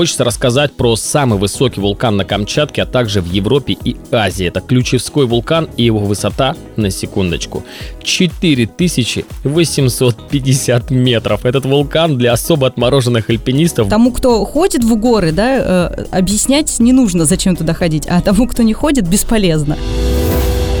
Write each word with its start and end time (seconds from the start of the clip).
хочется 0.00 0.24
рассказать 0.24 0.72
про 0.72 0.96
самый 0.96 1.38
высокий 1.38 1.78
вулкан 1.78 2.16
на 2.16 2.24
Камчатке, 2.24 2.84
а 2.84 2.86
также 2.86 3.20
в 3.20 3.30
Европе 3.30 3.76
и 3.84 3.98
Азии. 4.10 4.46
Это 4.46 4.62
Ключевской 4.62 5.26
вулкан 5.26 5.68
и 5.76 5.84
его 5.84 5.98
высота, 5.98 6.56
на 6.76 6.90
секундочку, 6.90 7.64
4850 8.02 10.90
метров. 10.90 11.44
Этот 11.44 11.66
вулкан 11.66 12.16
для 12.16 12.32
особо 12.32 12.68
отмороженных 12.68 13.28
альпинистов. 13.28 13.90
Тому, 13.90 14.10
кто 14.10 14.42
ходит 14.46 14.84
в 14.84 14.96
горы, 14.96 15.32
да, 15.32 15.58
э, 15.58 16.06
объяснять 16.12 16.80
не 16.80 16.94
нужно, 16.94 17.26
зачем 17.26 17.54
туда 17.54 17.74
ходить, 17.74 18.06
а 18.06 18.22
тому, 18.22 18.48
кто 18.48 18.62
не 18.62 18.72
ходит, 18.72 19.06
бесполезно. 19.06 19.76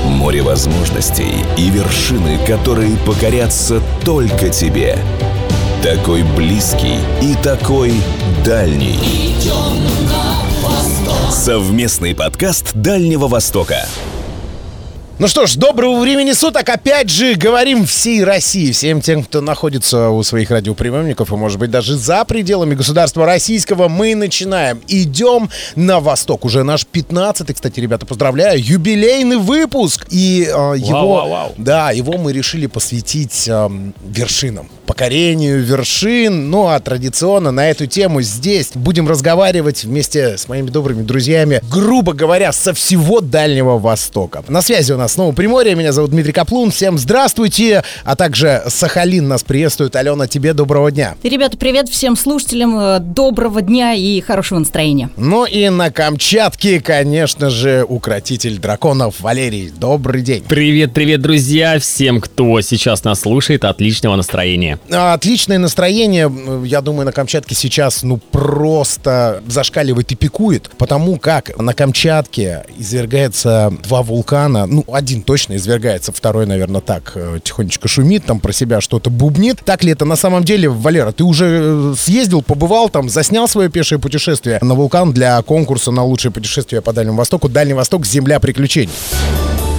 Море 0.06 0.40
возможностей 0.40 1.34
и 1.58 1.68
вершины, 1.68 2.38
которые 2.46 2.96
покорятся 3.04 3.82
только 4.02 4.48
тебе. 4.48 4.96
Такой 5.82 6.22
близкий 6.36 6.98
и 7.22 7.34
такой 7.42 7.94
дальний. 8.44 8.98
Совместный 11.30 12.14
подкаст 12.14 12.74
Дальнего 12.74 13.28
Востока. 13.28 13.86
Ну 15.18 15.26
что 15.26 15.46
ж, 15.46 15.56
доброго 15.56 15.98
времени 16.00 16.32
суток. 16.32 16.68
Опять 16.68 17.08
же, 17.08 17.34
говорим 17.34 17.86
всей 17.86 18.22
России, 18.22 18.72
всем 18.72 19.00
тем, 19.00 19.24
кто 19.24 19.40
находится 19.40 20.10
у 20.10 20.22
своих 20.22 20.50
радиоприемников 20.50 21.32
и, 21.32 21.36
может 21.36 21.58
быть, 21.58 21.70
даже 21.70 21.96
за 21.96 22.26
пределами 22.26 22.74
государства 22.74 23.24
российского. 23.24 23.88
Мы 23.88 24.14
начинаем. 24.14 24.82
Идем 24.86 25.48
на 25.76 26.00
восток. 26.00 26.44
Уже 26.44 26.62
наш 26.62 26.86
15-й, 26.90 27.54
кстати, 27.54 27.80
ребята, 27.80 28.04
поздравляю, 28.04 28.62
юбилейный 28.62 29.38
выпуск. 29.38 30.06
И 30.10 30.42
э, 30.42 30.74
его, 30.76 31.14
вау, 31.14 31.30
вау. 31.30 31.54
да, 31.56 31.90
его 31.90 32.18
мы 32.18 32.34
решили 32.34 32.66
посвятить 32.66 33.48
э, 33.48 33.68
вершинам 34.06 34.68
покорению 34.90 35.62
вершин. 35.62 36.50
Ну 36.50 36.66
а 36.66 36.80
традиционно 36.80 37.52
на 37.52 37.70
эту 37.70 37.86
тему 37.86 38.22
здесь 38.22 38.72
будем 38.74 39.06
разговаривать 39.06 39.84
вместе 39.84 40.36
с 40.36 40.48
моими 40.48 40.68
добрыми 40.68 41.02
друзьями, 41.02 41.60
грубо 41.70 42.12
говоря, 42.12 42.50
со 42.50 42.74
всего 42.74 43.20
Дальнего 43.20 43.78
Востока. 43.78 44.42
На 44.48 44.62
связи 44.62 44.90
у 44.90 44.96
нас 44.96 45.12
снова 45.12 45.32
Приморье, 45.32 45.76
меня 45.76 45.92
зовут 45.92 46.10
Дмитрий 46.10 46.32
Каплун, 46.32 46.72
всем 46.72 46.98
здравствуйте, 46.98 47.84
а 48.04 48.16
также 48.16 48.64
Сахалин 48.66 49.28
нас 49.28 49.44
приветствует. 49.44 49.94
Алена, 49.94 50.26
тебе 50.26 50.54
доброго 50.54 50.90
дня. 50.90 51.14
И, 51.22 51.28
ребята, 51.28 51.56
привет 51.56 51.88
всем 51.88 52.16
слушателям, 52.16 52.76
э, 52.76 52.98
доброго 52.98 53.62
дня 53.62 53.94
и 53.94 54.20
хорошего 54.20 54.58
настроения. 54.58 55.08
Ну 55.16 55.44
и 55.44 55.68
на 55.68 55.92
Камчатке, 55.92 56.80
конечно 56.80 57.48
же, 57.48 57.86
укротитель 57.88 58.58
драконов 58.58 59.20
Валерий. 59.20 59.70
Добрый 59.70 60.22
день. 60.22 60.42
Привет, 60.48 60.92
привет, 60.92 61.20
друзья! 61.20 61.78
Всем, 61.78 62.20
кто 62.20 62.60
сейчас 62.60 63.04
нас 63.04 63.20
слушает, 63.20 63.64
отличного 63.64 64.16
настроения. 64.16 64.79
Отличное 64.90 65.58
настроение, 65.58 66.30
я 66.64 66.80
думаю, 66.80 67.06
на 67.06 67.12
Камчатке 67.12 67.54
сейчас, 67.54 68.02
ну, 68.02 68.16
просто 68.16 69.42
зашкаливает 69.46 70.10
и 70.12 70.14
пикует, 70.16 70.70
потому 70.78 71.18
как 71.18 71.56
на 71.58 71.74
Камчатке 71.74 72.64
извергается 72.76 73.72
два 73.84 74.02
вулкана, 74.02 74.66
ну, 74.66 74.84
один 74.92 75.22
точно 75.22 75.56
извергается, 75.56 76.12
второй, 76.12 76.46
наверное, 76.46 76.80
так, 76.80 77.12
э, 77.14 77.38
тихонечко 77.42 77.86
шумит, 77.88 78.24
там 78.26 78.40
про 78.40 78.52
себя 78.52 78.80
что-то 78.80 79.10
бубнит. 79.10 79.60
Так 79.64 79.84
ли 79.84 79.92
это 79.92 80.04
на 80.04 80.16
самом 80.16 80.44
деле, 80.44 80.68
Валера, 80.68 81.12
ты 81.12 81.24
уже 81.24 81.60
э, 81.62 81.94
съездил, 81.96 82.42
побывал 82.42 82.88
там, 82.88 83.08
заснял 83.08 83.46
свое 83.46 83.68
пешее 83.68 83.98
путешествие 83.98 84.58
на 84.60 84.74
вулкан 84.74 85.12
для 85.12 85.40
конкурса 85.42 85.90
на 85.90 86.02
лучшее 86.02 86.32
путешествие 86.32 86.82
по 86.82 86.92
Дальнему 86.92 87.18
Востоку, 87.18 87.48
Дальний 87.48 87.74
Восток, 87.74 88.06
земля 88.06 88.40
приключений. 88.40 88.92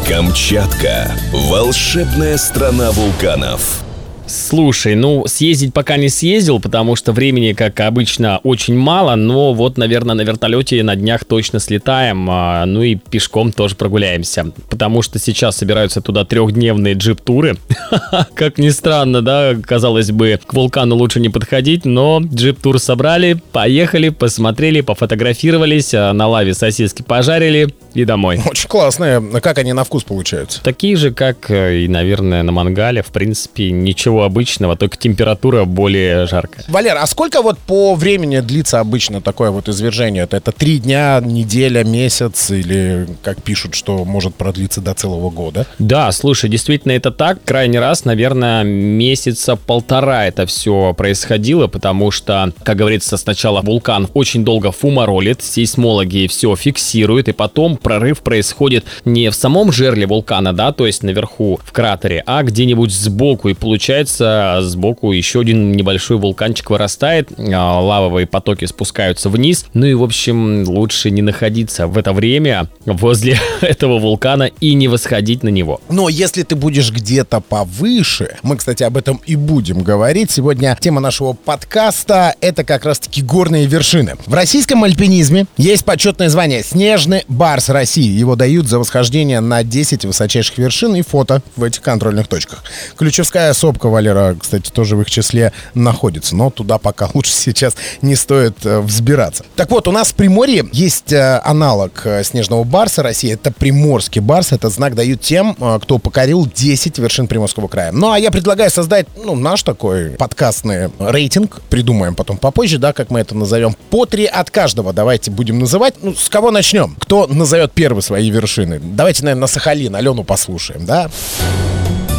Камчатка. 0.07 1.11
Волшебная 1.31 2.37
страна 2.37 2.91
вулканов. 2.91 3.83
Слушай, 4.31 4.95
ну, 4.95 5.25
съездить 5.27 5.73
пока 5.73 5.97
не 5.97 6.07
съездил, 6.07 6.61
потому 6.61 6.95
что 6.95 7.11
времени, 7.11 7.51
как 7.51 7.81
обычно, 7.81 8.39
очень 8.43 8.77
мало, 8.77 9.15
но 9.15 9.53
вот, 9.53 9.77
наверное, 9.77 10.15
на 10.15 10.21
вертолете 10.21 10.81
на 10.83 10.95
днях 10.95 11.25
точно 11.25 11.59
слетаем, 11.59 12.27
а, 12.29 12.65
ну 12.65 12.81
и 12.81 12.95
пешком 12.95 13.51
тоже 13.51 13.75
прогуляемся, 13.75 14.51
потому 14.69 15.01
что 15.01 15.19
сейчас 15.19 15.57
собираются 15.57 16.01
туда 16.01 16.23
трехдневные 16.23 16.93
джип-туры. 16.93 17.57
Как 18.33 18.57
ни 18.57 18.69
странно, 18.69 19.21
да, 19.21 19.53
казалось 19.61 20.11
бы, 20.11 20.39
к 20.45 20.53
вулкану 20.53 20.95
лучше 20.95 21.19
не 21.19 21.27
подходить, 21.27 21.83
но 21.83 22.21
джип-тур 22.23 22.79
собрали, 22.79 23.41
поехали, 23.51 24.09
посмотрели, 24.09 24.79
пофотографировались, 24.79 25.93
а, 25.93 26.13
на 26.13 26.27
лаве 26.27 26.53
сосиски 26.53 27.01
пожарили 27.01 27.67
и 27.93 28.05
домой. 28.05 28.39
Очень 28.49 28.69
классные. 28.69 29.21
Как 29.41 29.57
они 29.57 29.73
на 29.73 29.83
вкус 29.83 30.03
получаются? 30.03 30.63
Такие 30.63 30.95
же, 30.95 31.11
как 31.11 31.51
э, 31.51 31.81
и, 31.81 31.87
наверное, 31.89 32.43
на 32.43 32.53
мангале, 32.53 33.01
в 33.01 33.07
принципе, 33.07 33.71
ничего 33.71 34.20
обычного, 34.23 34.75
только 34.75 34.97
температура 34.97 35.65
более 35.65 36.27
жаркая. 36.27 36.65
Валер, 36.67 36.97
а 36.97 37.05
сколько 37.07 37.41
вот 37.41 37.57
по 37.59 37.95
времени 37.95 38.39
длится 38.39 38.79
обычно 38.79 39.21
такое 39.21 39.51
вот 39.51 39.69
извержение? 39.69 40.23
Это, 40.23 40.37
это 40.37 40.51
три 40.51 40.79
дня, 40.79 41.19
неделя, 41.23 41.83
месяц 41.83 42.51
или, 42.51 43.07
как 43.23 43.41
пишут, 43.41 43.75
что 43.75 44.05
может 44.05 44.35
продлиться 44.35 44.81
до 44.81 44.93
целого 44.93 45.29
года? 45.29 45.65
Да, 45.79 46.11
слушай, 46.11 46.49
действительно 46.49 46.93
это 46.93 47.11
так. 47.11 47.43
Крайний 47.43 47.79
раз, 47.79 48.05
наверное, 48.05 48.63
месяца 48.63 49.55
полтора 49.55 50.27
это 50.27 50.45
все 50.45 50.93
происходило, 50.93 51.67
потому 51.67 52.11
что, 52.11 52.53
как 52.63 52.77
говорится, 52.77 53.17
сначала 53.17 53.61
вулкан 53.61 54.07
очень 54.13 54.43
долго 54.43 54.71
фуморолит, 54.71 55.41
сейсмологи 55.41 56.27
все 56.27 56.55
фиксируют, 56.55 57.27
и 57.27 57.31
потом 57.31 57.77
прорыв 57.77 58.21
происходит 58.21 58.85
не 59.05 59.29
в 59.29 59.35
самом 59.35 59.71
жерле 59.71 60.05
вулкана, 60.05 60.53
да, 60.53 60.71
то 60.71 60.85
есть 60.85 61.03
наверху 61.03 61.59
в 61.63 61.71
кратере, 61.71 62.23
а 62.25 62.43
где-нибудь 62.43 62.91
сбоку, 62.91 63.49
и 63.49 63.53
получается 63.53 64.10
сбоку 64.17 65.11
еще 65.11 65.41
один 65.41 65.71
небольшой 65.73 66.17
вулканчик 66.17 66.69
вырастает, 66.69 67.29
а, 67.37 67.79
лавовые 67.79 68.27
потоки 68.27 68.65
спускаются 68.65 69.29
вниз, 69.29 69.65
ну 69.73 69.85
и, 69.85 69.93
в 69.93 70.03
общем, 70.03 70.63
лучше 70.67 71.11
не 71.11 71.21
находиться 71.21 71.87
в 71.87 71.97
это 71.97 72.13
время 72.13 72.67
возле 72.85 73.39
этого 73.61 73.99
вулкана 73.99 74.49
и 74.59 74.73
не 74.73 74.87
восходить 74.87 75.43
на 75.43 75.49
него. 75.49 75.81
Но 75.89 76.09
если 76.09 76.43
ты 76.43 76.55
будешь 76.55 76.91
где-то 76.91 77.41
повыше, 77.41 78.37
мы, 78.43 78.57
кстати, 78.57 78.83
об 78.83 78.97
этом 78.97 79.21
и 79.25 79.35
будем 79.35 79.83
говорить. 79.83 80.31
Сегодня 80.31 80.77
тема 80.79 81.01
нашего 81.01 81.33
подкаста— 81.33 82.35
это 82.41 82.63
как 82.63 82.85
раз-таки 82.85 83.21
горные 83.21 83.65
вершины. 83.65 84.15
В 84.25 84.33
российском 84.33 84.83
альпинизме 84.83 85.45
есть 85.57 85.85
почетное 85.85 86.29
звание 86.29 86.63
«Снежный 86.63 87.23
барс 87.27 87.69
России». 87.69 88.09
Его 88.09 88.35
дают 88.35 88.67
за 88.67 88.79
восхождение 88.79 89.39
на 89.39 89.63
10 89.63 90.05
высочайших 90.05 90.57
вершин 90.57 90.95
и 90.95 91.01
фото 91.01 91.41
в 91.55 91.63
этих 91.63 91.81
контрольных 91.81 92.27
точках. 92.27 92.63
Ключевская 92.97 93.53
сопка 93.53 93.87
Валера, 93.91 94.35
кстати, 94.39 94.71
тоже 94.71 94.95
в 94.95 95.01
их 95.01 95.09
числе 95.09 95.53
находится, 95.73 96.35
но 96.35 96.49
туда 96.49 96.77
пока 96.77 97.09
лучше 97.13 97.33
сейчас 97.33 97.75
не 98.01 98.15
стоит 98.15 98.65
э, 98.65 98.79
взбираться. 98.79 99.45
Так 99.55 99.69
вот, 99.71 99.87
у 99.87 99.91
нас 99.91 100.09
в 100.09 100.15
Приморье 100.15 100.65
есть 100.71 101.11
э, 101.13 101.41
аналог 101.43 102.05
э, 102.05 102.23
снежного 102.23 102.63
барса 102.63 103.03
России. 103.03 103.33
Это 103.33 103.51
приморский 103.51 104.21
барс. 104.21 104.51
Этот 104.51 104.73
знак 104.73 104.95
дают 104.95 105.21
тем, 105.21 105.55
кто 105.55 105.97
покорил 105.97 106.47
10 106.47 106.97
вершин 106.97 107.27
Приморского 107.27 107.67
края. 107.67 107.91
Ну, 107.91 108.11
а 108.11 108.19
я 108.19 108.31
предлагаю 108.31 108.71
создать, 108.71 109.07
ну, 109.23 109.35
наш 109.35 109.63
такой 109.63 110.11
подкастный 110.11 110.89
рейтинг. 110.99 111.61
Придумаем 111.69 112.15
потом 112.15 112.37
попозже, 112.37 112.77
да, 112.77 112.93
как 112.93 113.09
мы 113.09 113.19
это 113.19 113.35
назовем. 113.35 113.75
По 113.89 114.05
три 114.05 114.25
от 114.25 114.49
каждого 114.49 114.93
давайте 114.93 115.31
будем 115.31 115.59
называть. 115.59 115.95
Ну, 116.01 116.13
с 116.15 116.29
кого 116.29 116.51
начнем? 116.51 116.95
Кто 116.99 117.27
назовет 117.27 117.71
первые 117.73 118.01
свои 118.01 118.29
вершины? 118.29 118.79
Давайте, 118.81 119.23
наверное, 119.23 119.41
на 119.41 119.47
Сахалин. 119.47 119.95
Алену 119.95 120.23
послушаем, 120.23 120.85
да? 120.85 121.09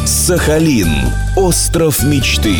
Сахалин. 0.05 0.89
Остров 1.37 2.03
мечты. 2.03 2.55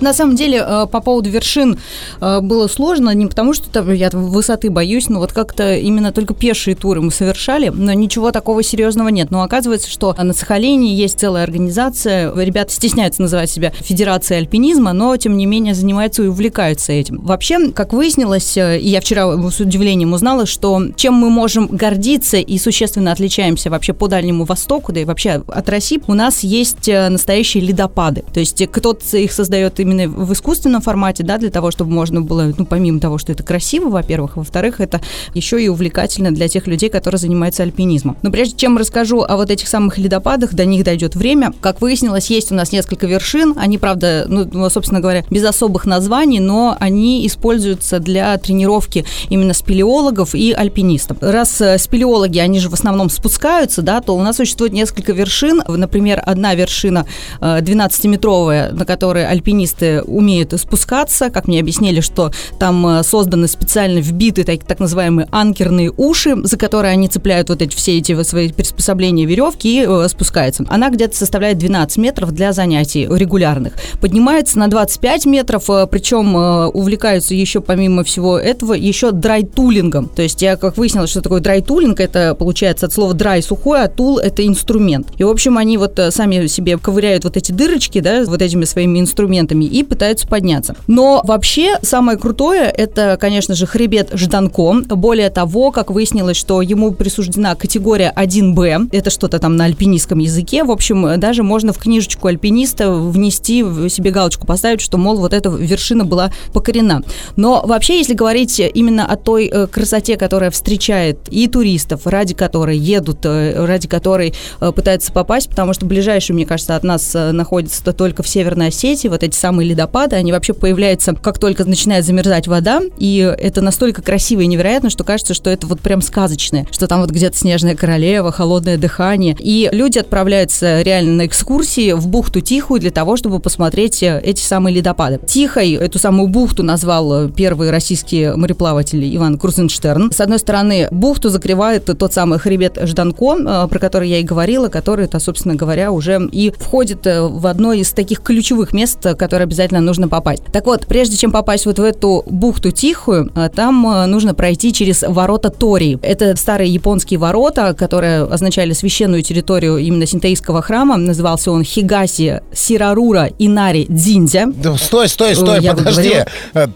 На 0.00 0.12
самом 0.12 0.36
деле, 0.36 0.64
э, 0.64 0.86
по 0.90 1.00
поводу 1.00 1.28
вершин 1.28 1.78
э, 2.20 2.40
было 2.40 2.68
сложно, 2.68 3.12
не 3.14 3.26
потому 3.26 3.52
что 3.52 3.68
там 3.68 3.92
я 3.92 4.10
высоты 4.10 4.70
боюсь, 4.70 5.08
но 5.08 5.18
вот 5.18 5.32
как-то 5.32 5.74
именно 5.74 6.12
только 6.12 6.34
пешие 6.34 6.76
туры 6.76 7.00
мы 7.00 7.10
совершали, 7.10 7.68
но 7.68 7.92
ничего 7.92 8.30
такого 8.30 8.62
серьезного 8.62 9.08
нет. 9.08 9.30
Но 9.30 9.42
оказывается, 9.42 9.90
что 9.90 10.14
на 10.16 10.32
Сахалине 10.32 10.94
есть 10.94 11.18
целая 11.18 11.42
организация, 11.42 12.32
ребята 12.34 12.72
стесняются 12.72 13.22
называть 13.22 13.50
себя 13.50 13.72
Федерацией 13.80 14.38
альпинизма, 14.38 14.92
но 14.92 15.16
тем 15.16 15.36
не 15.36 15.46
менее 15.46 15.74
занимаются 15.74 16.22
и 16.22 16.28
увлекаются 16.28 16.92
этим. 16.92 17.20
Вообще, 17.20 17.70
как 17.72 17.92
выяснилось, 17.92 18.56
э, 18.56 18.78
и 18.78 18.88
я 18.88 19.00
вчера 19.00 19.26
с 19.50 19.58
удивлением 19.58 20.12
узнала, 20.12 20.46
что 20.46 20.80
чем 20.94 21.14
мы 21.14 21.28
можем 21.28 21.66
гордиться 21.66 22.36
и 22.36 22.58
существенно 22.58 23.10
отличаемся 23.10 23.68
вообще 23.68 23.94
по 23.94 24.06
Дальнему 24.06 24.44
Востоку, 24.44 24.92
да 24.92 25.00
и 25.00 25.04
вообще 25.04 25.42
от 25.48 25.68
России, 25.68 26.00
у 26.06 26.14
нас 26.14 26.44
есть 26.44 26.88
настоящие 26.88 27.64
ледопады. 27.64 28.24
То 28.32 28.38
есть 28.38 28.64
кто-то 28.70 29.16
их 29.16 29.32
создает 29.32 29.80
именно 29.88 30.08
в 30.08 30.32
искусственном 30.32 30.82
формате, 30.82 31.24
да, 31.24 31.38
для 31.38 31.50
того, 31.50 31.70
чтобы 31.70 31.90
можно 31.90 32.20
было, 32.20 32.52
ну, 32.56 32.66
помимо 32.66 33.00
того, 33.00 33.18
что 33.18 33.32
это 33.32 33.42
красиво, 33.42 33.88
во-первых, 33.88 34.36
во-вторых, 34.36 34.80
это 34.80 35.00
еще 35.34 35.62
и 35.62 35.68
увлекательно 35.68 36.30
для 36.30 36.48
тех 36.48 36.66
людей, 36.66 36.90
которые 36.90 37.18
занимаются 37.18 37.62
альпинизмом. 37.62 38.16
Но 38.22 38.30
прежде 38.30 38.56
чем 38.56 38.78
расскажу 38.78 39.22
о 39.22 39.36
вот 39.36 39.50
этих 39.50 39.68
самых 39.68 39.98
ледопадах, 39.98 40.54
до 40.54 40.64
них 40.64 40.84
дойдет 40.84 41.16
время. 41.16 41.52
Как 41.60 41.80
выяснилось, 41.80 42.30
есть 42.30 42.52
у 42.52 42.54
нас 42.54 42.72
несколько 42.72 43.06
вершин. 43.06 43.54
Они, 43.56 43.78
правда, 43.78 44.26
ну, 44.28 44.68
собственно 44.70 45.00
говоря, 45.00 45.24
без 45.30 45.44
особых 45.44 45.86
названий, 45.86 46.40
но 46.40 46.76
они 46.78 47.26
используются 47.26 47.98
для 47.98 48.36
тренировки 48.38 49.04
именно 49.28 49.54
спелеологов 49.54 50.34
и 50.34 50.52
альпинистов. 50.52 51.18
Раз 51.20 51.60
э, 51.60 51.78
спелеологи, 51.78 52.38
они 52.38 52.60
же 52.60 52.68
в 52.68 52.74
основном 52.74 53.10
спускаются, 53.10 53.82
да, 53.82 54.00
то 54.00 54.14
у 54.14 54.22
нас 54.22 54.36
существует 54.36 54.72
несколько 54.72 55.12
вершин. 55.12 55.62
Например, 55.66 56.22
одна 56.24 56.54
вершина 56.54 57.06
12-метровая, 57.40 58.70
э, 58.70 58.72
на 58.72 58.84
которой 58.84 59.26
альпинисты 59.26 59.77
альпинисты 59.78 60.02
умеют 60.02 60.52
спускаться. 60.58 61.30
Как 61.30 61.48
мне 61.48 61.60
объяснили, 61.60 62.00
что 62.00 62.32
там 62.58 62.86
э, 62.86 63.02
созданы 63.02 63.48
специально 63.48 63.98
вбиты 63.98 64.44
так, 64.44 64.64
так 64.64 64.80
называемые 64.80 65.28
анкерные 65.30 65.92
уши, 65.96 66.36
за 66.42 66.56
которые 66.56 66.92
они 66.92 67.08
цепляют 67.08 67.48
вот 67.48 67.62
эти 67.62 67.74
все 67.74 67.98
эти 67.98 68.20
свои 68.22 68.52
приспособления 68.52 69.24
веревки 69.24 69.82
и 69.82 69.86
э, 69.86 70.08
спускаются. 70.08 70.64
Она 70.68 70.90
где-то 70.90 71.16
составляет 71.16 71.58
12 71.58 71.98
метров 71.98 72.32
для 72.32 72.52
занятий 72.52 73.06
регулярных. 73.10 73.74
Поднимается 74.00 74.58
на 74.58 74.68
25 74.68 75.26
метров, 75.26 75.68
э, 75.70 75.86
причем 75.90 76.36
э, 76.36 76.66
увлекаются 76.66 77.34
еще 77.34 77.60
помимо 77.60 78.04
всего 78.04 78.38
этого 78.38 78.74
еще 78.74 79.12
драйтулингом. 79.12 80.08
То 80.08 80.22
есть 80.22 80.42
я 80.42 80.56
как 80.56 80.76
выяснила, 80.76 81.06
что 81.06 81.20
такое 81.20 81.40
драйтулинг, 81.40 82.00
это 82.00 82.34
получается 82.34 82.86
от 82.86 82.92
слова 82.92 83.14
драй 83.14 83.42
сухой, 83.42 83.82
а 83.82 83.88
тул 83.88 84.18
это 84.18 84.46
инструмент. 84.46 85.08
И 85.18 85.24
в 85.24 85.28
общем 85.28 85.58
они 85.58 85.78
вот 85.78 85.98
э, 85.98 86.10
сами 86.10 86.46
себе 86.46 86.78
ковыряют 86.78 87.24
вот 87.24 87.36
эти 87.36 87.52
дырочки, 87.52 88.00
да, 88.00 88.24
вот 88.26 88.42
этими 88.42 88.64
своими 88.64 88.98
инструментами 89.00 89.67
и 89.68 89.82
пытаются 89.82 90.26
подняться. 90.26 90.74
Но 90.86 91.22
вообще 91.24 91.78
самое 91.82 92.18
крутое 92.18 92.64
это, 92.64 93.16
конечно 93.20 93.54
же, 93.54 93.66
хребет 93.66 94.10
Жданко. 94.12 94.84
Более 94.88 95.30
того, 95.30 95.70
как 95.70 95.90
выяснилось, 95.90 96.36
что 96.36 96.62
ему 96.62 96.92
присуждена 96.92 97.54
категория 97.54 98.12
1Б, 98.16 98.88
это 98.92 99.10
что-то 99.10 99.38
там 99.38 99.56
на 99.56 99.64
альпинистском 99.64 100.18
языке. 100.18 100.64
В 100.64 100.70
общем, 100.70 101.18
даже 101.20 101.42
можно 101.42 101.72
в 101.72 101.78
книжечку 101.78 102.28
альпиниста 102.28 102.90
внести 102.92 103.62
себе 103.88 104.10
галочку 104.10 104.46
поставить, 104.46 104.80
что, 104.80 104.98
мол, 104.98 105.16
вот 105.18 105.32
эта 105.32 105.48
вершина 105.48 106.04
была 106.04 106.32
покорена. 106.52 107.02
Но 107.36 107.62
вообще, 107.64 107.98
если 107.98 108.14
говорить 108.14 108.60
именно 108.60 109.06
о 109.06 109.16
той 109.16 109.46
э, 109.46 109.66
красоте, 109.66 110.16
которая 110.16 110.50
встречает 110.50 111.18
и 111.30 111.46
туристов, 111.48 112.06
ради 112.06 112.34
которой 112.34 112.78
едут, 112.78 113.24
э, 113.24 113.64
ради 113.64 113.88
которой 113.88 114.34
э, 114.60 114.72
пытаются 114.72 115.12
попасть, 115.12 115.48
потому 115.50 115.72
что 115.72 115.86
ближайшие, 115.86 116.34
мне 116.34 116.46
кажется, 116.46 116.76
от 116.76 116.84
нас 116.84 117.14
находится 117.14 117.92
только 117.92 118.22
в 118.22 118.28
Северной 118.28 118.68
Осетии, 118.68 119.08
вот 119.08 119.22
эти 119.22 119.36
самые 119.36 119.57
ледопады, 119.64 120.16
они 120.16 120.32
вообще 120.32 120.52
появляются, 120.52 121.14
как 121.14 121.38
только 121.38 121.64
начинает 121.64 122.04
замерзать 122.04 122.48
вода, 122.48 122.80
и 122.98 123.18
это 123.38 123.60
настолько 123.60 124.02
красиво 124.02 124.40
и 124.40 124.46
невероятно, 124.46 124.90
что 124.90 125.04
кажется, 125.04 125.34
что 125.34 125.50
это 125.50 125.66
вот 125.66 125.80
прям 125.80 126.02
сказочное, 126.02 126.66
что 126.70 126.86
там 126.86 127.00
вот 127.00 127.10
где-то 127.10 127.36
снежная 127.36 127.74
королева, 127.74 128.32
холодное 128.32 128.76
дыхание, 128.76 129.36
и 129.38 129.68
люди 129.72 129.98
отправляются 129.98 130.82
реально 130.82 131.12
на 131.12 131.26
экскурсии 131.26 131.92
в 131.92 132.06
бухту 132.08 132.40
Тихую 132.40 132.80
для 132.80 132.90
того, 132.90 133.16
чтобы 133.16 133.40
посмотреть 133.40 134.02
эти 134.02 134.40
самые 134.40 134.76
ледопады. 134.76 135.20
Тихой 135.26 135.72
эту 135.72 135.98
самую 135.98 136.28
бухту 136.28 136.62
назвал 136.62 137.28
первый 137.28 137.70
российский 137.70 138.32
мореплаватель 138.34 139.16
Иван 139.16 139.38
Крузенштерн. 139.38 140.12
С 140.12 140.20
одной 140.20 140.38
стороны, 140.38 140.88
бухту 140.90 141.30
закрывает 141.30 141.84
тот 141.84 142.12
самый 142.12 142.38
хребет 142.38 142.78
Жданко, 142.80 143.36
э, 143.38 143.68
про 143.68 143.78
который 143.78 144.08
я 144.08 144.18
и 144.18 144.22
говорила, 144.22 144.68
который, 144.68 145.06
это, 145.06 145.18
собственно 145.18 145.54
говоря, 145.54 145.92
уже 145.92 146.28
и 146.32 146.52
входит 146.56 147.06
э, 147.06 147.22
в 147.22 147.46
одно 147.46 147.72
из 147.72 147.90
таких 147.92 148.22
ключевых 148.22 148.72
мест, 148.72 148.98
которые 149.16 149.46
обязательно 149.48 149.80
нужно 149.80 150.08
попасть. 150.08 150.42
Так 150.52 150.66
вот, 150.66 150.86
прежде 150.86 151.16
чем 151.16 151.32
попасть 151.32 151.66
вот 151.66 151.78
в 151.78 151.82
эту 151.82 152.22
бухту 152.26 152.70
Тихую, 152.70 153.32
э, 153.34 153.48
там 153.54 153.82
нужно 154.10 154.34
пройти 154.34 154.72
через 154.72 155.02
ворота 155.02 155.50
Тори. 155.50 155.98
Это 156.02 156.36
старые 156.36 156.72
японские 156.72 157.18
ворота, 157.18 157.74
которые 157.74 158.24
означали 158.24 158.72
священную 158.72 159.22
территорию 159.22 159.78
именно 159.78 160.06
синтеистского 160.06 160.62
храма. 160.62 160.96
Назывался 160.96 161.50
он 161.50 161.64
Хигаси 161.64 162.42
Сирарура 162.52 163.30
Инари 163.38 163.86
Дзиндзя. 163.88 164.52
Стой, 164.76 165.08
стой, 165.08 165.34
стой, 165.34 165.60
я 165.62 165.74
подожди. 165.74 166.24